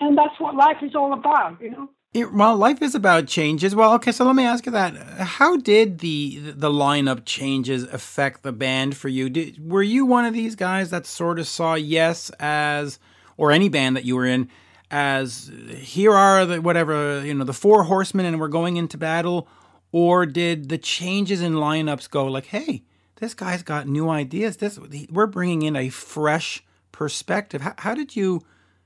[0.00, 1.88] and, that's what life is all about, you know.
[2.12, 3.74] It, well, life is about changes.
[3.74, 8.42] Well, okay, so let me ask you that: How did the the lineup changes affect
[8.42, 9.28] the band for you?
[9.28, 13.00] Did, were you one of these guys that sort of saw Yes as,
[13.36, 14.48] or any band that you were in,
[14.90, 19.48] as here are the whatever you know the four horsemen, and we're going into battle,
[19.92, 22.84] or did the changes in lineups go like, hey,
[23.16, 24.58] this guy's got new ideas.
[24.58, 24.78] This
[25.10, 27.60] we're bringing in a fresh perspective.
[27.62, 28.42] How, how did you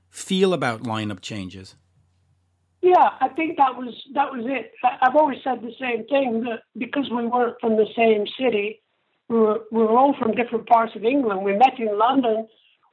[0.09, 1.75] feel about lineup changes?
[2.81, 4.71] Yeah, I think that was that was it.
[5.01, 8.81] I've always said the same thing that because we weren't from the same city,
[9.27, 11.43] we were we were all from different parts of England.
[11.43, 12.47] We met in London.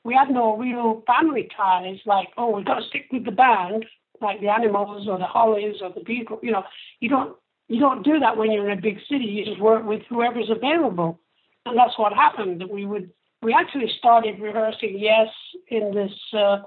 [0.06, 1.98] We had no real family ties.
[2.06, 3.84] Like, oh, we've got to stick with the band,
[4.20, 6.38] like the Animals or the Hollies or the Beatles.
[6.44, 6.62] You know,
[7.00, 9.24] you don't you don't do that when you're in a big city.
[9.24, 11.18] You just work with whoever's available,
[11.64, 12.62] and that's what happened.
[12.70, 13.10] We would
[13.42, 15.28] we actually started rehearsing Yes
[15.68, 16.58] in this uh,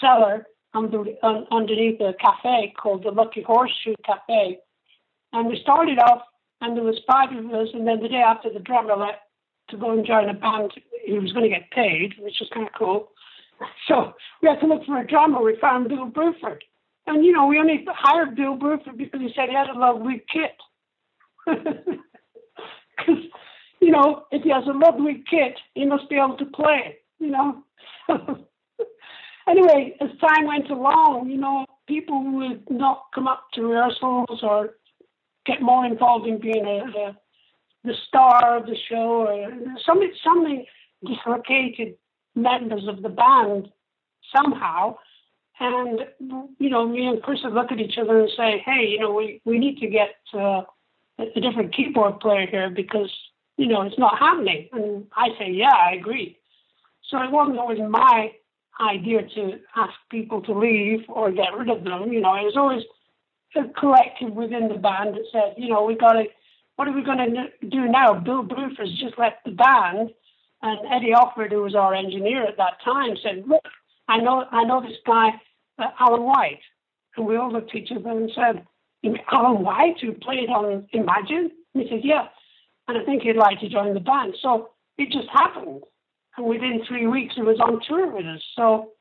[0.00, 4.58] cellar under, un, underneath a cafe called the Lucky Horseshoe Cafe.
[5.34, 6.22] And we started off,
[6.62, 9.18] and there was five of us, and then the day after the drummer left
[9.68, 10.72] to go and join a band,
[11.04, 13.10] he was going to get paid, which was kind of cool.
[13.88, 15.42] So we had to look for a drummer.
[15.42, 16.60] We found Bill Bruford.
[17.06, 20.22] And, you know, we only hired Bill Bruford because he said he had a lovely
[20.32, 20.56] kit.
[22.96, 23.24] Because,
[23.80, 27.30] you know, if he has a lovely kit, he must be able to play, you
[27.30, 27.62] know.
[29.48, 34.76] anyway, as time went along, you know, people would not come up to rehearsals or
[35.44, 37.16] get more involved in being a, a
[37.86, 39.48] the star of the show or
[39.84, 40.66] something
[41.04, 41.94] dislocated
[42.34, 43.68] members of the band
[44.34, 44.96] somehow.
[45.58, 46.00] And
[46.58, 49.12] you know, me and Chris would look at each other and say, "Hey, you know,
[49.12, 50.62] we, we need to get uh,
[51.18, 53.10] a different keyboard player here because
[53.56, 56.38] you know it's not happening." And I say, "Yeah, I agree."
[57.08, 58.32] So it wasn't always my
[58.80, 62.12] idea to ask people to leave or get rid of them.
[62.12, 62.82] You know, it was always
[63.56, 66.24] a collective within the band that said, you know, we got to,
[66.76, 68.14] what are we going to do now?
[68.14, 68.46] Bill
[68.78, 70.10] has just left the band,
[70.62, 73.64] and Eddie Offord, who was our engineer at that time, said, look,
[74.08, 75.30] I know, I know this guy,
[75.78, 76.60] uh, Alan White,
[77.16, 78.64] and we all looked at each other and said,
[79.30, 81.50] Alan White, who played on Imagine?
[81.74, 82.28] And he said, yeah,
[82.88, 84.34] and I think he'd like to join the band.
[84.40, 85.82] So it just happened
[86.36, 88.42] and within three weeks he was on tour with us.
[88.54, 88.92] So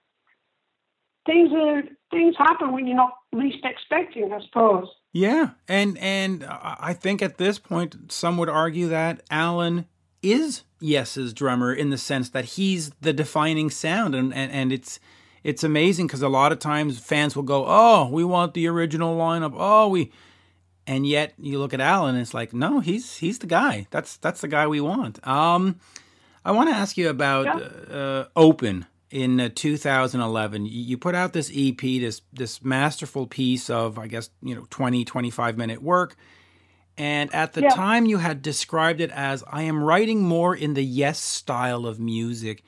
[1.26, 4.88] things are things happen when you're not least expecting, I suppose.
[5.12, 9.86] Yeah, and and I think at this point some would argue that Alan
[10.22, 15.00] is Yes's drummer in the sense that he's the defining sound, and and, and it's
[15.44, 19.18] it's amazing because a lot of times fans will go, "Oh, we want the original
[19.18, 20.12] lineup." Oh, we,
[20.88, 23.88] and yet you look at Alan, and it's like, no, he's he's the guy.
[23.92, 25.26] That's that's the guy we want.
[25.26, 25.80] Um,
[26.44, 27.96] I want to ask you about yeah.
[27.96, 30.66] uh, Open in uh, 2011.
[30.66, 35.06] You put out this EP, this this masterful piece of I guess you know 20
[35.06, 36.18] 25 minute work.
[36.98, 37.70] And at the yeah.
[37.70, 42.00] time, you had described it as I am writing more in the yes style of
[42.00, 42.64] music,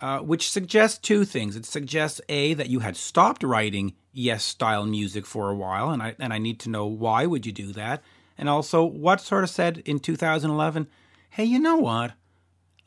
[0.00, 1.54] uh, which suggests two things.
[1.54, 6.00] It suggests a that you had stopped writing yes style music for a while, and
[6.00, 8.04] I and I need to know why would you do that,
[8.38, 10.86] and also what sort of said in 2011,
[11.30, 12.12] hey, you know what?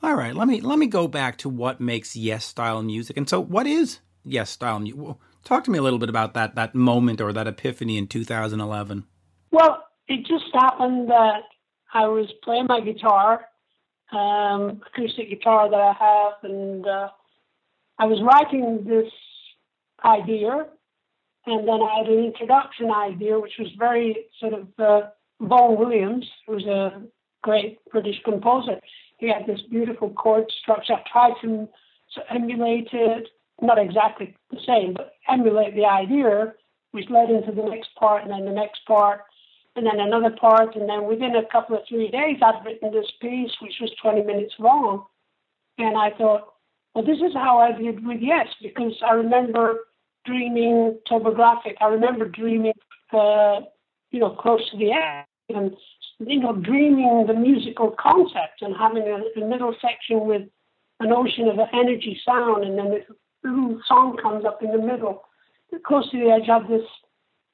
[0.05, 3.17] All right, let me let me go back to what makes yes style music.
[3.17, 5.01] And so, what is yes style music?
[5.43, 9.03] talk to me a little bit about that that moment or that epiphany in 2011.
[9.49, 11.41] Well, it just happened that
[11.91, 13.45] I was playing my guitar,
[14.11, 17.09] um, acoustic guitar that I have, and uh,
[17.97, 19.11] I was writing this
[20.05, 20.67] idea,
[21.47, 25.07] and then I had an introduction idea, which was very sort of uh,
[25.41, 27.01] Vaughan Williams, who's a
[27.41, 28.79] great British composer
[29.17, 30.93] he had this beautiful chord structure.
[30.93, 31.67] I tried to,
[32.15, 33.29] to emulate it,
[33.61, 36.53] not exactly the same, but emulate the idea,
[36.91, 39.21] which led into the next part, and then the next part,
[39.75, 43.11] and then another part, and then within a couple of three days, I'd written this
[43.21, 45.05] piece, which was 20 minutes long.
[45.77, 46.53] And I thought,
[46.93, 49.79] well, this is how I did with Yes, because I remember
[50.25, 51.75] dreaming topographic.
[51.81, 52.73] I remember dreaming,
[53.11, 53.61] uh,
[54.11, 55.75] you know, close to the end and
[56.19, 60.43] you know, dreaming the musical concept and having a, a middle section with
[60.99, 63.03] an ocean of energy sound, and then this
[63.43, 65.23] little song comes up in the middle.
[65.85, 66.87] Close to the edge, I have this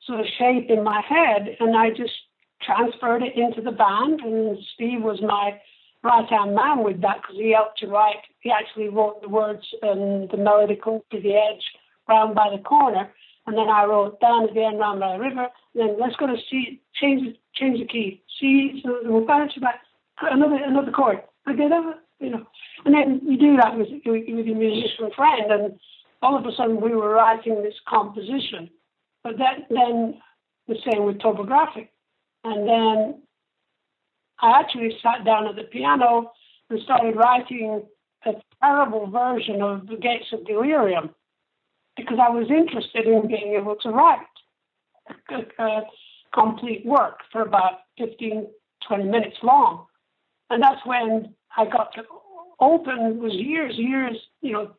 [0.04, 2.14] sort of shape in my head, and I just
[2.62, 4.22] transferred it into the band.
[4.22, 5.60] And Steve was my
[6.04, 8.22] right hand man with that because he helped to write.
[8.42, 11.64] He actually wrote the words and the melody close to the edge,
[12.08, 13.12] round by the corner.
[13.52, 15.48] And then I wrote down end round by the river.
[15.76, 18.24] Then let's go to C, change change the key.
[18.40, 19.82] C, so we'll bounce back
[20.22, 21.22] another another chord.
[21.50, 22.48] Okay, that you know.
[22.86, 25.80] And then you do that with with your musician friend, and
[26.22, 28.70] all of a sudden we were writing this composition.
[29.22, 30.22] But that then
[30.70, 31.92] the same with topographic.
[32.46, 33.22] And then
[34.40, 36.32] I actually sat down at the piano
[36.70, 37.84] and started writing
[38.26, 38.32] a
[38.64, 41.10] terrible version of the Gates of Delirium
[41.98, 44.20] because I was interested in being able to write
[45.30, 45.82] a, a
[46.34, 48.48] complete work for about 15,
[48.88, 49.86] 20 minutes long.
[50.50, 52.04] And that's when I got to
[52.60, 54.72] open it was years, years, you know,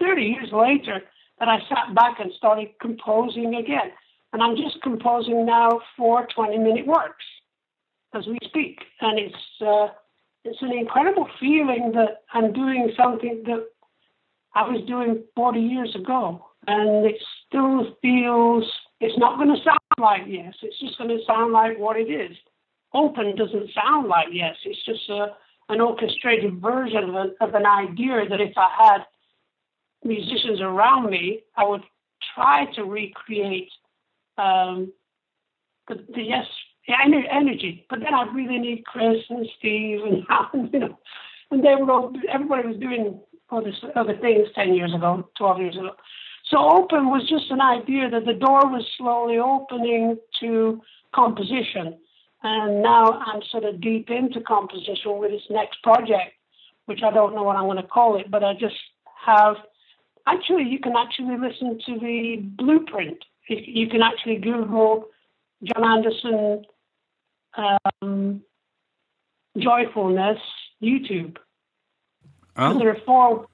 [0.00, 1.02] 30 years later
[1.38, 3.92] that I sat back and started composing again.
[4.32, 7.24] And I'm just composing now for 20 minute works
[8.14, 8.80] as we speak.
[9.00, 9.88] And it's, uh,
[10.44, 13.66] it's an incredible feeling that I'm doing something that
[14.54, 16.46] I was doing 40 years ago.
[16.70, 17.16] And it
[17.46, 18.64] still feels,
[19.00, 22.08] it's not going to sound like yes, it's just going to sound like what it
[22.08, 22.36] is.
[22.94, 25.28] Open doesn't sound like yes, it's just a,
[25.68, 28.98] an orchestrated version of, of an idea that if I had
[30.04, 31.82] musicians around me, I would
[32.34, 33.70] try to recreate
[34.38, 34.92] um,
[35.88, 36.46] the, the yes
[36.88, 37.84] energy.
[37.90, 40.98] But then I really need Chris and Steve and you know,
[41.50, 43.64] and they were all, everybody was doing all
[43.96, 45.90] other things 10 years ago, 12 years ago.
[46.50, 50.82] So open was just an idea that the door was slowly opening to
[51.14, 51.96] composition.
[52.42, 56.32] And now I'm sort of deep into composition with this next project,
[56.86, 58.76] which I don't know what I'm going to call it, but I just
[59.24, 59.56] have.
[60.26, 63.18] Actually, you can actually listen to the blueprint.
[63.48, 65.06] You can actually Google
[65.62, 66.64] Jon Anderson
[67.56, 68.42] um,
[69.58, 70.38] joyfulness
[70.82, 71.36] YouTube.
[72.56, 72.78] Oh.
[72.78, 73.46] There are four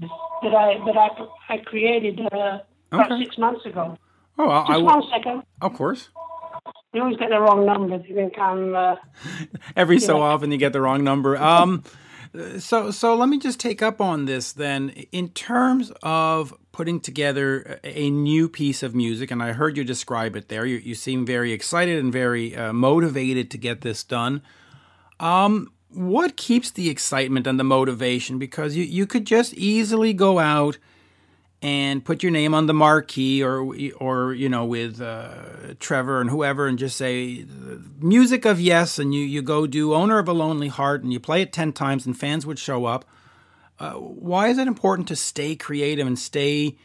[0.00, 2.58] that I that I I created uh,
[2.92, 3.24] about Okay.
[3.24, 3.96] six months ago.
[4.38, 5.42] Oh, I, I Just one second.
[5.62, 6.10] of course.
[6.92, 7.96] You always get the wrong number.
[8.06, 8.74] You think I'm.
[8.74, 8.96] Uh,
[9.76, 10.22] Every so Yeah.
[10.24, 11.36] often you get the wrong number.
[11.36, 11.82] Um,
[12.58, 14.90] so so let me just take up on this then.
[15.12, 19.84] In terms of putting together a a new piece of music, and I heard you
[19.84, 20.64] describe it there.
[20.66, 24.42] You you seem very excited and very uh, motivated to get this done.
[25.18, 28.38] Um, what keeps the excitement and the motivation?
[28.38, 30.78] Because you you could just easily go out
[31.62, 36.30] and put your name on the marquee or or you know with uh, Trevor and
[36.30, 37.46] whoever and just say
[37.98, 41.20] music of yes and you you go do owner of a lonely heart and you
[41.20, 43.04] play it 10 times and fans would show up.
[43.78, 46.76] Uh, why is it important to stay creative and stay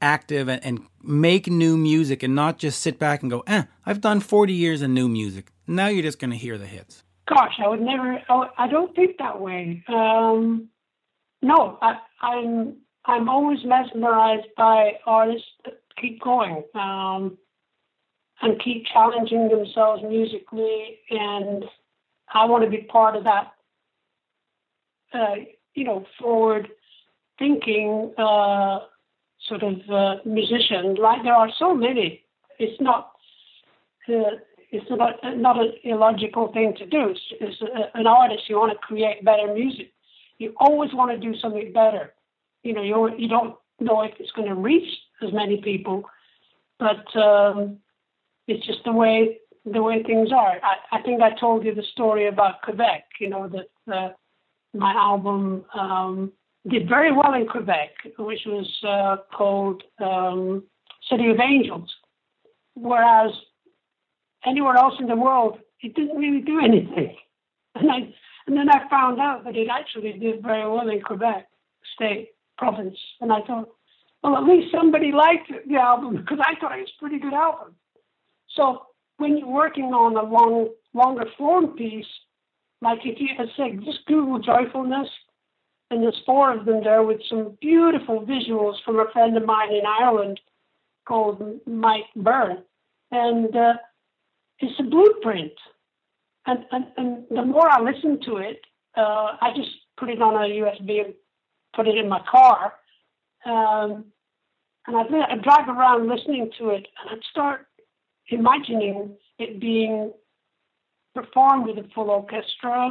[0.00, 4.00] active and, and make new music and not just sit back and go eh I've
[4.00, 5.50] done 40 years of new music.
[5.66, 8.20] Now you're just going to hear the hits gosh, I would never.
[8.28, 9.84] I don't think that way.
[9.88, 10.68] Um,
[11.42, 12.76] no, I, I'm.
[13.04, 17.38] I'm always mesmerized by artists that keep going um,
[18.42, 21.64] and keep challenging themselves musically, and
[22.32, 23.52] I want to be part of that.
[25.12, 25.36] Uh,
[25.74, 26.68] you know, forward
[27.38, 28.80] thinking uh,
[29.46, 30.94] sort of uh, musician.
[30.94, 32.24] Like there are so many.
[32.58, 33.12] It's not.
[34.08, 34.36] Uh,
[34.70, 37.10] it's not not an illogical thing to do.
[37.10, 38.48] It's, it's a, an artist.
[38.48, 39.92] You want to create better music.
[40.38, 42.14] You always want to do something better.
[42.62, 44.88] You know, you you don't know if it's going to reach
[45.22, 46.04] as many people,
[46.78, 47.78] but um,
[48.46, 50.58] it's just the way the way things are.
[50.62, 53.04] I, I think I told you the story about Quebec.
[53.20, 54.10] You know that uh,
[54.74, 56.32] my album um,
[56.68, 60.64] did very well in Quebec, which was uh, called um,
[61.08, 61.92] City of Angels,
[62.74, 63.30] whereas
[64.46, 67.16] anywhere else in the world, it didn't really do anything.
[67.74, 68.14] And I
[68.46, 71.48] and then I found out that it actually did very well in Quebec
[71.94, 73.68] state province, and I thought,
[74.22, 77.34] well, at least somebody liked the album because I thought it was a pretty good
[77.34, 77.74] album.
[78.54, 78.86] So
[79.18, 82.06] when you're working on a long, longer form piece,
[82.80, 85.08] like if you I say just Google joyfulness,
[85.90, 89.72] and there's four of them there with some beautiful visuals from a friend of mine
[89.72, 90.40] in Ireland
[91.06, 92.62] called Mike Byrne,
[93.10, 93.74] and uh,
[94.58, 95.52] it's a blueprint.
[96.46, 98.60] And, and, and the more I listen to it,
[98.96, 101.14] uh, I just put it on a USB and
[101.74, 102.74] put it in my car.
[103.44, 104.06] Um,
[104.86, 107.66] and I'd, I'd drive around listening to it, and I'd start
[108.28, 110.12] imagining it being
[111.14, 112.90] performed with a full orchestra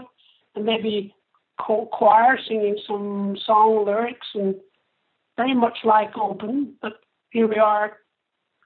[0.55, 1.13] and maybe
[1.65, 4.55] cho- choir singing some song lyrics, and
[5.37, 6.75] very much like Open.
[6.81, 6.93] But
[7.29, 7.97] here we are,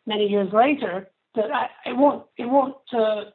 [0.05, 1.09] many years later.
[1.35, 3.31] That I, it won't it won't uh,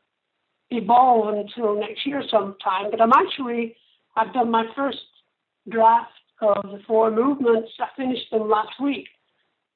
[0.71, 2.91] evolve until next year sometime.
[2.91, 3.77] But I'm actually
[4.17, 4.99] I've done my first
[5.69, 7.71] draft of the four movements.
[7.79, 9.07] I finished them last week,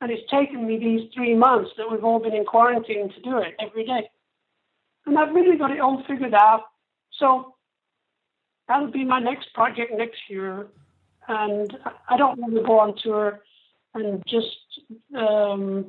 [0.00, 3.38] and it's taken me these three months that we've all been in quarantine to do
[3.38, 4.10] it every day.
[5.06, 6.64] And I've really got it all figured out.
[7.18, 7.54] So
[8.68, 10.66] that'll be my next project next year.
[11.28, 11.76] And
[12.08, 13.40] I don't want to go on tour
[13.94, 14.56] and just
[15.16, 15.86] um,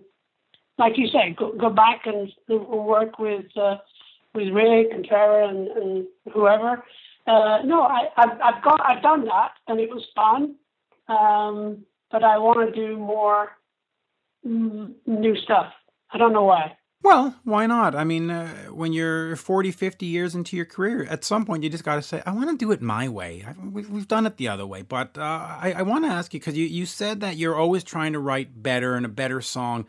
[0.80, 3.78] like you say, go, go back and work with uh,
[4.34, 6.84] with Rick and Trevor and, and whoever.
[7.28, 10.56] Uh, no, I, I've, I've got I've done that and it was fun,
[11.08, 13.52] um, but I want to do more
[14.44, 15.74] new stuff.
[16.12, 16.76] I don't know why.
[17.02, 17.96] Well, why not?
[17.96, 21.70] I mean, uh, when you're 40, 50 years into your career, at some point you
[21.70, 23.46] just got to say, I want to do it my way.
[23.48, 24.82] I, we've done it the other way.
[24.82, 27.86] But uh, I, I want to ask you because you, you said that you're always
[27.86, 29.86] trying to write better and a better song.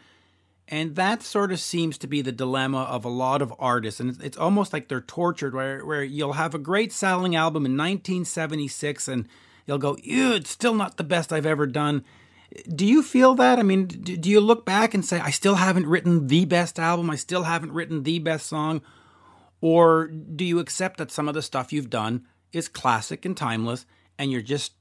[0.70, 3.98] And that sort of seems to be the dilemma of a lot of artists.
[3.98, 7.72] And it's, almost like they're tortured, where, where you'll have a great selling album in
[7.72, 9.28] 1976 and
[9.66, 12.04] you'll go, ew, it's still not the best I've ever done.
[12.72, 13.58] Do you feel that?
[13.58, 17.10] I mean, do you look back and say, I still haven't written the best album,
[17.10, 18.80] I still haven't written the best song?
[19.60, 23.86] Or do you accept that some of the stuff you've done is classic and timeless
[24.18, 24.74] and you're just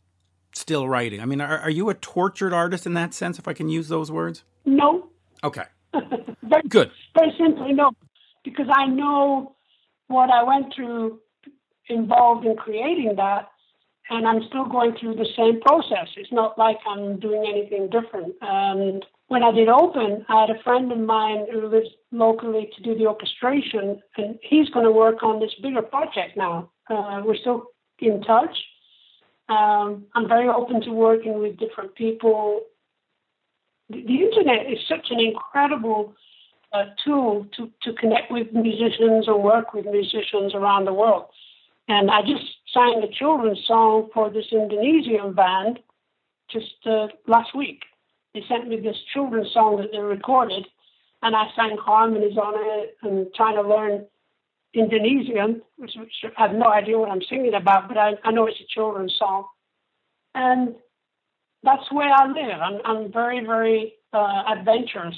[0.53, 1.19] still writing?
[1.19, 3.87] I mean, are, are you a tortured artist in that sense, if I can use
[3.87, 4.43] those words?
[4.65, 5.09] No.
[5.43, 5.65] Okay.
[6.43, 6.91] very, Good.
[7.15, 7.91] Very simply, no.
[8.43, 9.55] Because I know
[10.07, 11.19] what I went through
[11.87, 13.49] involved in creating that
[14.09, 16.07] and I'm still going through the same process.
[16.17, 18.33] It's not like I'm doing anything different.
[18.41, 22.83] And when I did open, I had a friend of mine who lives locally to
[22.83, 26.71] do the orchestration, and he's going to work on this bigger project now.
[26.89, 27.65] Uh, we're still
[27.99, 28.55] in touch.
[29.47, 32.61] Um, I'm very open to working with different people.
[33.89, 36.13] The, internet is such an incredible
[36.73, 41.25] uh, tool to, to connect with musicians or work with musicians around the world.
[41.87, 45.79] And I just sang a children's song for this Indonesian band
[46.51, 47.81] just uh, last week.
[48.33, 50.67] They sent me this children's song that they recorded,
[51.23, 54.05] and I sang harmonies on it and trying to learn
[54.73, 58.45] Indonesian, which, which I have no idea what I'm singing about, but I, I know
[58.45, 59.45] it's a children's song.
[60.35, 60.75] And
[61.63, 62.61] that's where I live.
[62.61, 65.15] I'm, I'm very, very uh, adventurous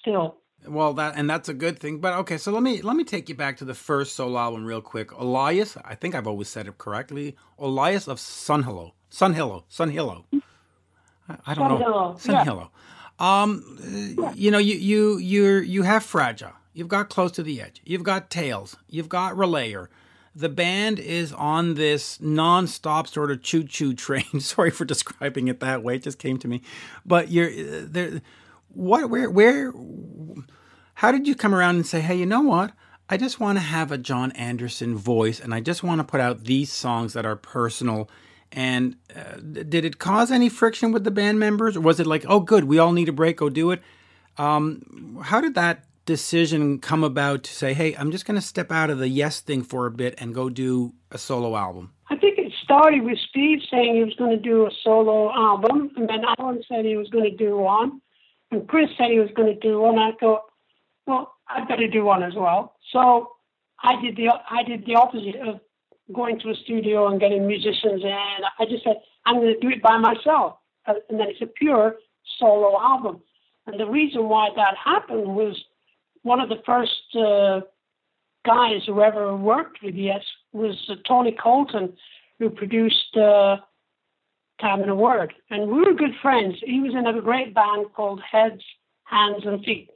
[0.00, 0.36] still.
[0.66, 1.98] Well, that and that's a good thing.
[1.98, 4.64] But okay, so let me let me take you back to the first solo album
[4.64, 5.08] real quick.
[5.10, 7.36] Olias, I think I've always said it correctly.
[7.58, 10.24] Olias of Sunhillow, Sunhillow, Sunhillow.
[11.28, 12.16] I, I don't know.
[12.18, 12.70] Sunhillow.
[13.20, 13.40] Yeah.
[13.40, 14.32] Um, yeah.
[14.34, 16.52] you know, you you you you have Fragile.
[16.72, 17.80] You've got Close to the Edge.
[17.84, 18.76] You've got Tales.
[18.88, 19.88] You've got Relayer.
[20.36, 24.40] The band is on this non-stop sort of choo-choo train.
[24.40, 25.96] Sorry for describing it that way.
[25.96, 26.62] It just came to me.
[27.04, 27.50] But you're
[27.82, 28.20] there
[28.74, 29.72] what where where
[30.94, 32.72] how did you come around and say hey you know what
[33.08, 36.20] i just want to have a Jon anderson voice and i just want to put
[36.20, 38.10] out these songs that are personal
[38.52, 42.24] and uh, did it cause any friction with the band members or was it like
[42.28, 43.80] oh good we all need a break go do it
[44.36, 48.70] um, how did that decision come about to say hey i'm just going to step
[48.70, 52.16] out of the yes thing for a bit and go do a solo album i
[52.16, 56.08] think it started with steve saying he was going to do a solo album and
[56.08, 58.00] then alan said he was going to do one
[58.54, 59.98] and Chris said he was going to do one.
[59.98, 60.42] I thought,
[61.06, 62.76] well, I better do one as well.
[62.92, 63.32] So
[63.82, 65.60] I did the I did the opposite of
[66.12, 68.38] going to a studio and getting musicians in.
[68.58, 68.96] I just said
[69.26, 71.96] I'm going to do it by myself, and then it's a pure
[72.38, 73.22] solo album.
[73.66, 75.60] And the reason why that happened was
[76.24, 77.60] one of the first uh,
[78.44, 80.22] guys who ever worked with Yes
[80.52, 81.92] was uh, Tony Colton,
[82.38, 83.58] who produced uh,
[84.60, 85.34] Time and a Word.
[85.50, 86.56] And we were good friends.
[86.64, 88.62] He was in a great band called Heads,
[89.04, 89.90] Hands, and Feet.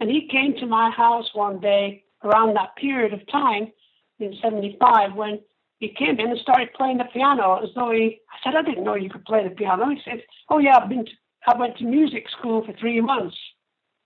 [0.00, 3.72] And he came to my house one day around that period of time
[4.18, 5.40] in 75 when
[5.78, 8.84] he came in and started playing the piano as though he, I said, I didn't
[8.84, 9.88] know you could play the piano.
[9.90, 11.12] He said, Oh, yeah, I've been to,
[11.46, 13.36] I went to music school for three months.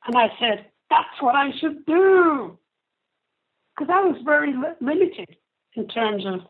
[0.07, 2.59] And I said, That's what I should do.
[3.75, 5.37] Because I was very li- limited
[5.75, 6.41] in terms of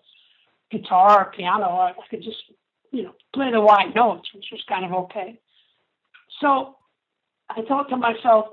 [0.73, 1.67] guitar, piano.
[1.67, 2.43] I, I could just
[2.91, 5.39] you know, play the white notes, which was kind of okay.
[6.41, 6.75] So
[7.49, 8.47] I thought to myself,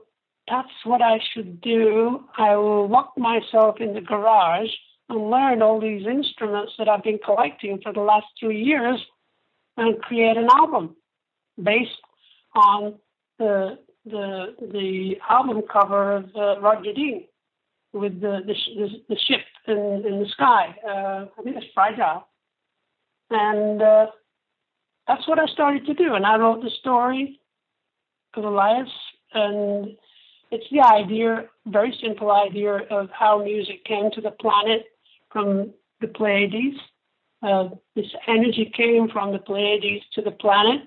[0.48, 2.24] that's what I should do.
[2.38, 4.70] I will lock myself in the garage
[5.10, 9.04] and learn all these instruments that I've been collecting for the last two years
[9.76, 10.96] and create an album
[11.62, 11.98] based
[12.56, 12.96] on
[13.40, 13.80] the
[14.10, 17.26] the the album cover of uh, Roger Dean
[17.94, 20.76] with the the, the, the ship in, in the sky.
[20.88, 22.28] Uh, I think it's Fragile.
[23.30, 24.08] And uh,
[25.08, 26.16] that's what I started to do.
[26.16, 27.40] And I wrote the story
[28.34, 28.90] of Olias,
[29.34, 29.96] and
[30.52, 34.86] it's the idea, very simple idea of how music came to the planet
[35.32, 36.78] from the Pleiades.
[37.42, 40.82] Uh, this energy came from the Pleiades to the planet,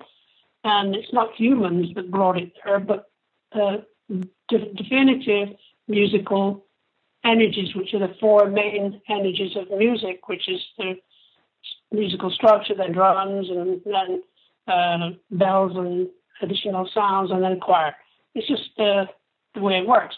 [0.63, 3.09] and it's not humans that brought it there, but
[3.53, 3.77] uh,
[4.49, 5.55] de- definitive
[5.87, 6.65] musical
[7.23, 10.95] energies, which are the four main energies of music, which is the
[11.91, 14.23] musical structure, then drums, and then
[14.67, 16.09] uh, bells and
[16.41, 17.95] additional sounds, and then choir.
[18.35, 19.05] It's just uh,
[19.55, 20.15] the way it works.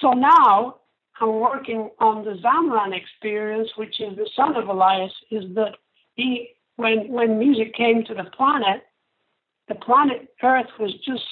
[0.00, 0.76] So now
[1.20, 5.76] I'm working on the Zamran experience, which is the son of Olias, is that
[6.14, 8.82] he when when music came to the planet,
[9.68, 11.24] the planet Earth was just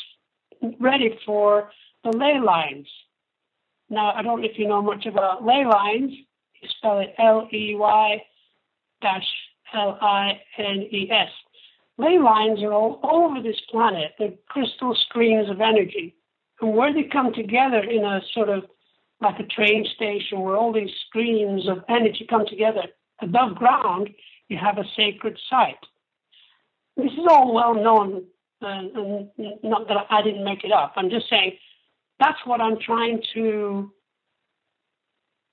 [0.80, 1.70] ready for
[2.04, 2.86] the ley lines.
[3.90, 6.12] Now I don't know if you know much about ley lines.
[6.60, 8.22] You spell it L E Y
[9.00, 9.26] dash
[9.74, 11.30] L I N E S.
[11.98, 14.12] Ley lines are all over this planet.
[14.18, 16.14] They're crystal streams of energy.
[16.60, 18.64] And where they come together in a sort of
[19.20, 22.82] like a train station where all these streams of energy come together
[23.20, 24.10] above ground,
[24.48, 25.76] you have a sacred site.
[26.96, 28.24] This is all well known,
[28.62, 29.28] and, and
[29.62, 30.94] not that I didn't make it up.
[30.96, 31.52] I'm just saying
[32.18, 33.90] that's what I'm trying to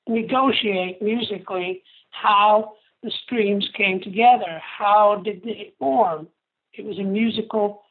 [0.08, 4.62] negotiate musically how the streams came together.
[4.62, 6.28] How did they form?
[6.74, 7.82] It was a musical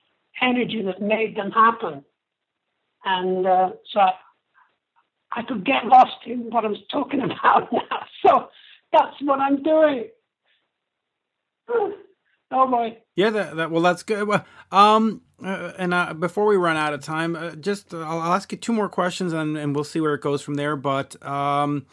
[0.40, 2.04] energy that made them happen.
[3.04, 4.12] And uh, so I,
[5.32, 8.06] I could get lost in what I was talking about now.
[8.24, 8.48] So
[8.92, 10.08] that's what I'm doing.
[12.50, 12.98] Oh boy.
[13.14, 14.26] Yeah, that, that well, that's good.
[14.26, 18.20] Well, um, uh, and uh, before we run out of time, uh, just uh, I'll,
[18.20, 20.74] I'll, ask you two more questions, and, and we'll see where it goes from there.
[20.74, 21.86] But um,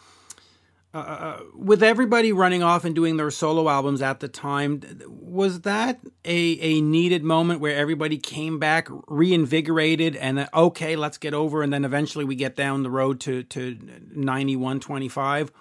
[0.93, 5.61] uh, uh, with everybody running off and doing their solo albums at the time, was
[5.61, 11.63] that a, a needed moment where everybody came back reinvigorated and okay, let's get over,
[11.63, 13.77] and then eventually we get down the road to to
[14.09, 15.51] ninety one twenty five,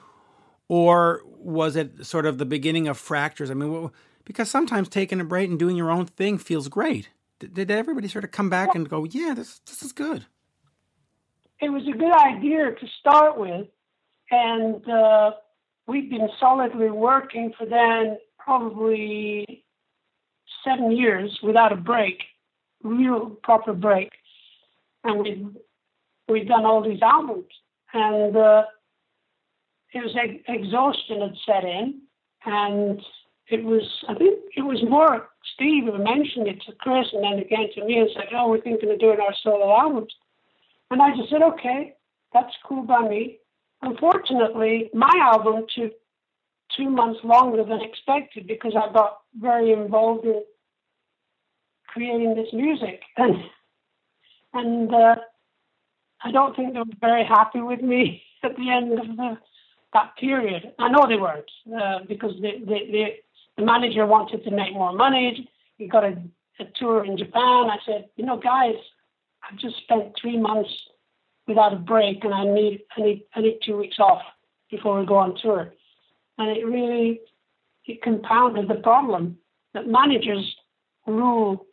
[0.68, 3.50] or was it sort of the beginning of fractures?
[3.50, 3.90] I mean,
[4.24, 7.08] because sometimes taking a break and doing your own thing feels great.
[7.38, 10.26] Did, did everybody sort of come back and go, yeah, this this is good?
[11.60, 13.68] It was a good idea to start with
[14.30, 15.32] and uh,
[15.86, 19.64] we've been solidly working for then probably
[20.64, 22.22] seven years without a break,
[22.82, 24.10] real proper break.
[25.04, 25.46] And we've,
[26.28, 27.52] we've done all these albums.
[27.92, 28.64] And uh,
[29.92, 32.00] it was ex- exhaustion had set in.
[32.46, 33.00] And
[33.48, 37.38] it was, I think it was more Steve who mentioned it to Chris and then
[37.38, 40.12] again to me and said, Oh, we're thinking of doing our solo albums.
[40.90, 41.94] And I just said, Okay,
[42.32, 43.38] that's cool by me.
[43.82, 45.92] Unfortunately, my album took
[46.76, 50.42] two months longer than expected because I got very involved in
[51.86, 53.36] creating this music, and
[54.52, 55.16] and uh,
[56.22, 59.38] I don't think they were very happy with me at the end of the,
[59.92, 60.72] that period.
[60.78, 63.06] I know they weren't uh, because they, the, the
[63.56, 65.48] the manager wanted to make more money.
[65.76, 66.16] He got a,
[66.60, 67.70] a tour in Japan.
[67.70, 68.74] I said, you know, guys,
[69.42, 70.70] I've just spent three months
[71.46, 74.22] without a break, and I need I need I need two weeks off
[74.70, 75.72] before we go on tour.
[76.38, 77.20] And it really
[77.86, 79.38] it compounded the problem
[79.74, 80.56] that managers
[81.06, 81.66] rule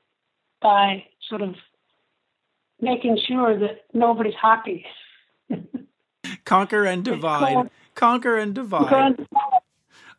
[0.62, 1.56] by sort of
[2.80, 4.86] making sure that nobody's happy.
[6.46, 7.70] Conquer and divide.
[7.96, 9.16] Conquer and divide.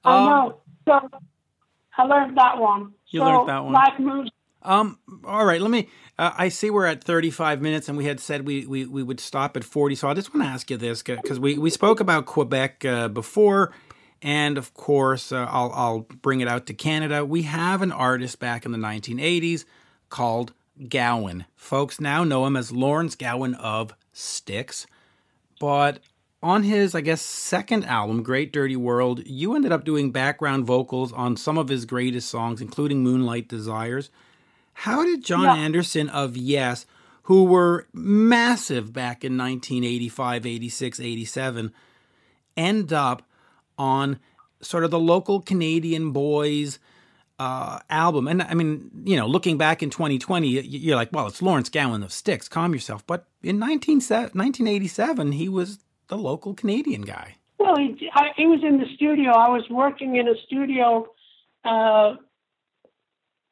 [0.05, 0.61] I um, know.
[0.87, 1.09] So
[1.97, 2.93] I learned that one.
[3.09, 3.73] You so learned that one.
[3.73, 4.31] Life moves.
[4.63, 4.99] Um.
[5.25, 5.61] All right.
[5.61, 5.89] Let me
[6.19, 9.19] uh, I see we're at 35 minutes, and we had said we, we, we would
[9.19, 9.95] stop at 40.
[9.95, 13.09] So I just want to ask you this because we, we spoke about Quebec uh,
[13.09, 13.73] before,
[14.21, 17.25] and of course, uh, I'll, I'll bring it out to Canada.
[17.25, 19.65] We have an artist back in the 1980s
[20.11, 20.53] called
[20.89, 21.47] Gowan.
[21.57, 24.87] Folks now know him as Lawrence Gowan of Styx.
[25.59, 26.01] But
[26.43, 31.13] on his, I guess, second album, Great Dirty World, you ended up doing background vocals
[31.13, 34.11] on some of his greatest songs, including Moonlight Desires.
[34.73, 35.55] How did Jon yeah.
[35.55, 36.85] Anderson of Yes,
[37.25, 41.73] who were massive back in 1985, 86, 87,
[42.57, 43.23] end up
[43.79, 44.19] on
[44.61, 46.81] sort of the local Canadian boys
[47.39, 48.27] uh, album?
[48.27, 52.03] And I mean, you know, looking back in 2020, you're like, well, it's Lawrence Gowan
[52.03, 53.07] of Styx, calm yourself.
[53.07, 55.79] But in 19, 1987, he was
[56.13, 57.37] the local Canadian guy.
[57.59, 59.31] Well, he, I, he was in the studio.
[59.33, 61.09] I was working in a studio
[61.65, 62.17] uh,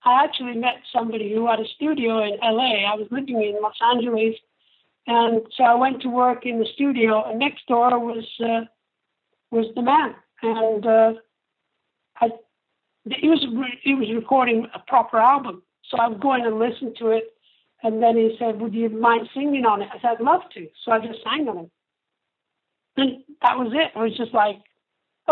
[0.03, 2.91] I actually met somebody who had a studio in LA.
[2.91, 4.35] I was living in Los Angeles,
[5.07, 7.23] and so I went to work in the studio.
[7.29, 8.65] And next door was uh,
[9.51, 11.13] was the man, and uh,
[12.21, 12.31] I
[13.05, 13.45] he was
[13.83, 15.63] he was recording a proper album.
[15.91, 17.35] So I was going and listened to it,
[17.83, 20.67] and then he said, "Would you mind singing on it?" I said, "I'd love to."
[20.85, 21.71] So I just sang on it,
[23.01, 23.97] and that was it.
[23.97, 24.57] It was just like,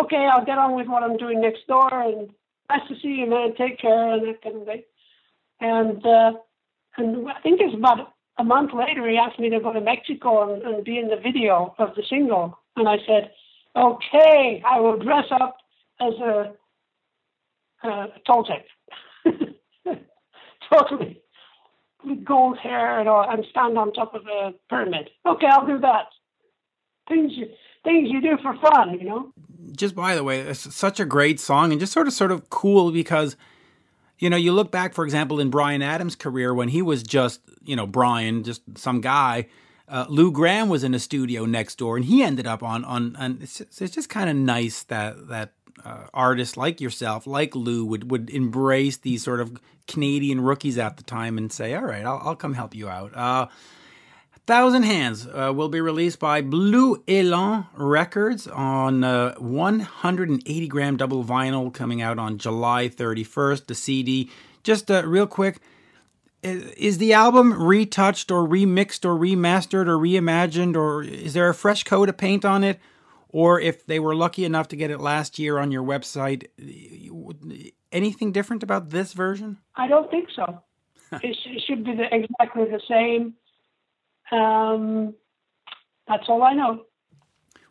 [0.00, 2.30] okay, I'll get on with what I'm doing next door, and
[2.70, 3.54] nice to see you, man.
[3.56, 4.82] Take care, and that kind of thing.
[5.60, 6.32] And uh,
[6.96, 10.52] and I think it's about a month later, he asked me to go to Mexico
[10.52, 12.56] and, and be in the video of the single.
[12.76, 13.32] And I said,
[13.76, 15.56] okay, I will dress up
[16.00, 16.52] as a,
[17.82, 18.62] a Toltec.
[20.72, 21.20] totally.
[22.04, 25.10] with gold hair and, all, and stand on top of a pyramid.
[25.26, 26.06] Okay, I'll do that.
[27.08, 27.48] Things you
[27.84, 29.32] things you do for fun, you know.
[29.72, 32.50] Just by the way, it's such a great song and just sort of sort of
[32.50, 33.36] cool because
[34.18, 37.40] you know, you look back, for example, in Bryan Adams' career when he was just,
[37.64, 39.46] you know, Brian, just some guy.
[39.86, 43.16] Uh, Lou Gramm was in a studio next door, and he ended up on on.
[43.18, 45.52] And it's just, just kind of nice that that
[45.84, 50.98] uh, artists like yourself, like Lou, would would embrace these sort of Canadian rookies at
[50.98, 53.46] the time and say, "All right, I'll, I'll come help you out." Uh,
[54.48, 61.22] Thousand Hands uh, will be released by Blue Elan Records on uh, 180 gram double
[61.22, 63.66] vinyl coming out on July 31st.
[63.66, 64.30] The CD,
[64.62, 65.60] just uh, real quick,
[66.42, 71.84] is the album retouched or remixed or remastered or reimagined or is there a fresh
[71.84, 72.80] coat of paint on it?
[73.28, 76.46] Or if they were lucky enough to get it last year on your website,
[77.92, 79.58] anything different about this version?
[79.76, 80.62] I don't think so.
[81.22, 81.36] it,
[81.66, 83.34] should be the, exactly the same.
[84.32, 85.14] Um,
[86.06, 86.84] that's all I know.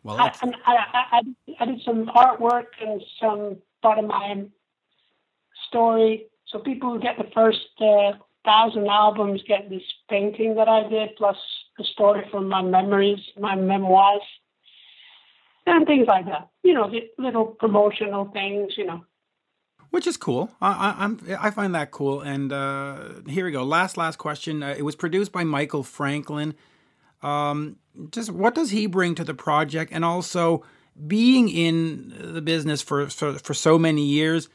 [0.02, 0.76] Well, I, I,
[1.12, 1.22] I,
[1.60, 4.52] I, did some artwork and some bottom line
[5.68, 6.26] story.
[6.46, 8.12] So people who get the first uh,
[8.44, 11.36] thousand albums get this painting that I did, plus
[11.78, 14.22] a story from my memories, my memoirs,
[15.66, 16.48] and things like that.
[16.62, 18.72] You know, little promotional things.
[18.76, 19.04] You know,
[19.90, 20.50] which is cool.
[20.60, 22.20] I, am I find that cool.
[22.20, 23.64] And uh, here we go.
[23.64, 24.62] Last last question.
[24.62, 26.54] Uh, it was produced by Michael Franklin.
[27.22, 27.76] Um,
[28.10, 30.64] just what does he bring to the project, and also
[31.06, 34.48] being in the business for for, for so many years.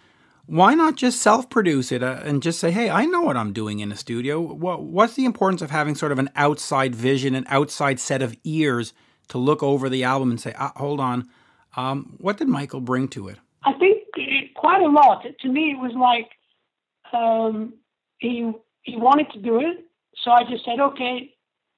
[0.45, 3.79] Why not just self-produce it uh, and just say, "Hey, I know what I'm doing
[3.79, 7.45] in the studio." What, what's the importance of having sort of an outside vision, an
[7.47, 8.93] outside set of ears
[9.29, 11.29] to look over the album and say, ah, "Hold on,
[11.77, 14.03] um, what did Michael bring to it?" I think
[14.64, 15.26] quite a lot.
[15.41, 16.30] To me, it was like
[17.11, 17.74] um,
[18.20, 18.51] he
[18.84, 19.86] he wanted to do it,
[20.24, 21.34] so I just said, okay,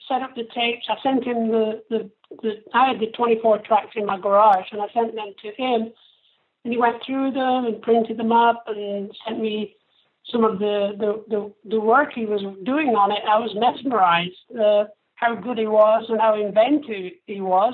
[0.08, 0.86] set up the tapes.
[0.88, 2.12] I sent him the the,
[2.44, 5.92] the I had the 24 tracks in my garage, and I sent them to him,
[6.64, 9.76] and he went through them and printed them up and sent me
[10.32, 13.24] some of the the the, the work he was doing on it.
[13.28, 17.74] I was mesmerized uh, how good he was and how inventive he was,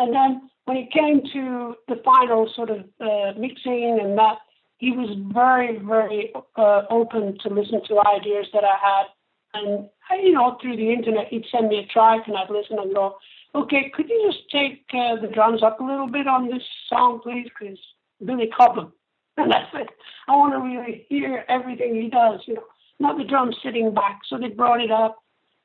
[0.00, 4.38] and then when it came to the final sort of uh, mixing and that,
[4.78, 9.06] he was very, very uh, open to listen to ideas that I had.
[9.52, 9.90] And,
[10.22, 13.16] you know, through the internet, he'd send me a track and I'd listen and go,
[13.54, 17.20] okay, could you just take uh, the drums up a little bit on this song,
[17.22, 17.48] please?
[17.58, 17.78] Because
[18.24, 18.92] Billy Cobham.
[19.36, 19.86] And I said,
[20.28, 22.64] I want to really hear everything he does, you know,
[22.98, 24.20] not the drums sitting back.
[24.28, 25.16] So they brought it up.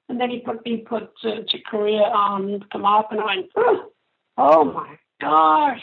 [0.08, 3.48] And then he put he put uh, Chick Corea on, come up, and I went,
[3.58, 3.92] oh,
[4.38, 5.82] Oh my gosh,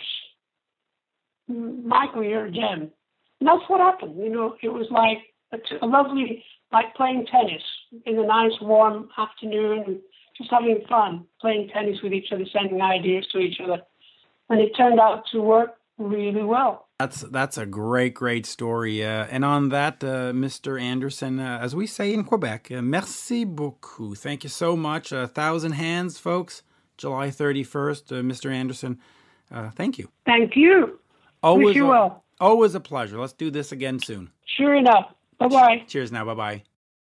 [1.49, 2.91] Michael, you're a gem.
[3.41, 4.17] And that's what happened.
[4.19, 5.19] You know, it was like
[5.53, 7.63] a, a lovely, like playing tennis
[8.07, 10.01] in a nice warm afternoon,
[10.39, 13.83] just having fun, playing tennis with each other, sending ideas to each other.
[14.49, 16.89] And it turned out to work really well.
[16.99, 19.05] That's that's a great, great story.
[19.05, 20.81] Uh, and on that, uh, Mr.
[20.81, 24.17] Anderson, uh, as we say in Quebec, uh, merci beaucoup.
[24.17, 25.11] Thank you so much.
[25.11, 26.63] A thousand hands, folks.
[27.03, 28.13] July 31st.
[28.13, 28.53] Uh, Mr.
[28.53, 28.99] Anderson,
[29.51, 30.09] uh, thank you.
[30.25, 31.01] Thank you.
[31.43, 32.25] Always Wish you a, well.
[32.41, 33.19] Always a pleasure.
[33.19, 34.31] Let's do this again soon.
[34.47, 35.13] Sure enough.
[35.39, 35.83] Bye bye.
[35.89, 36.25] Cheers now.
[36.25, 36.63] Bye bye.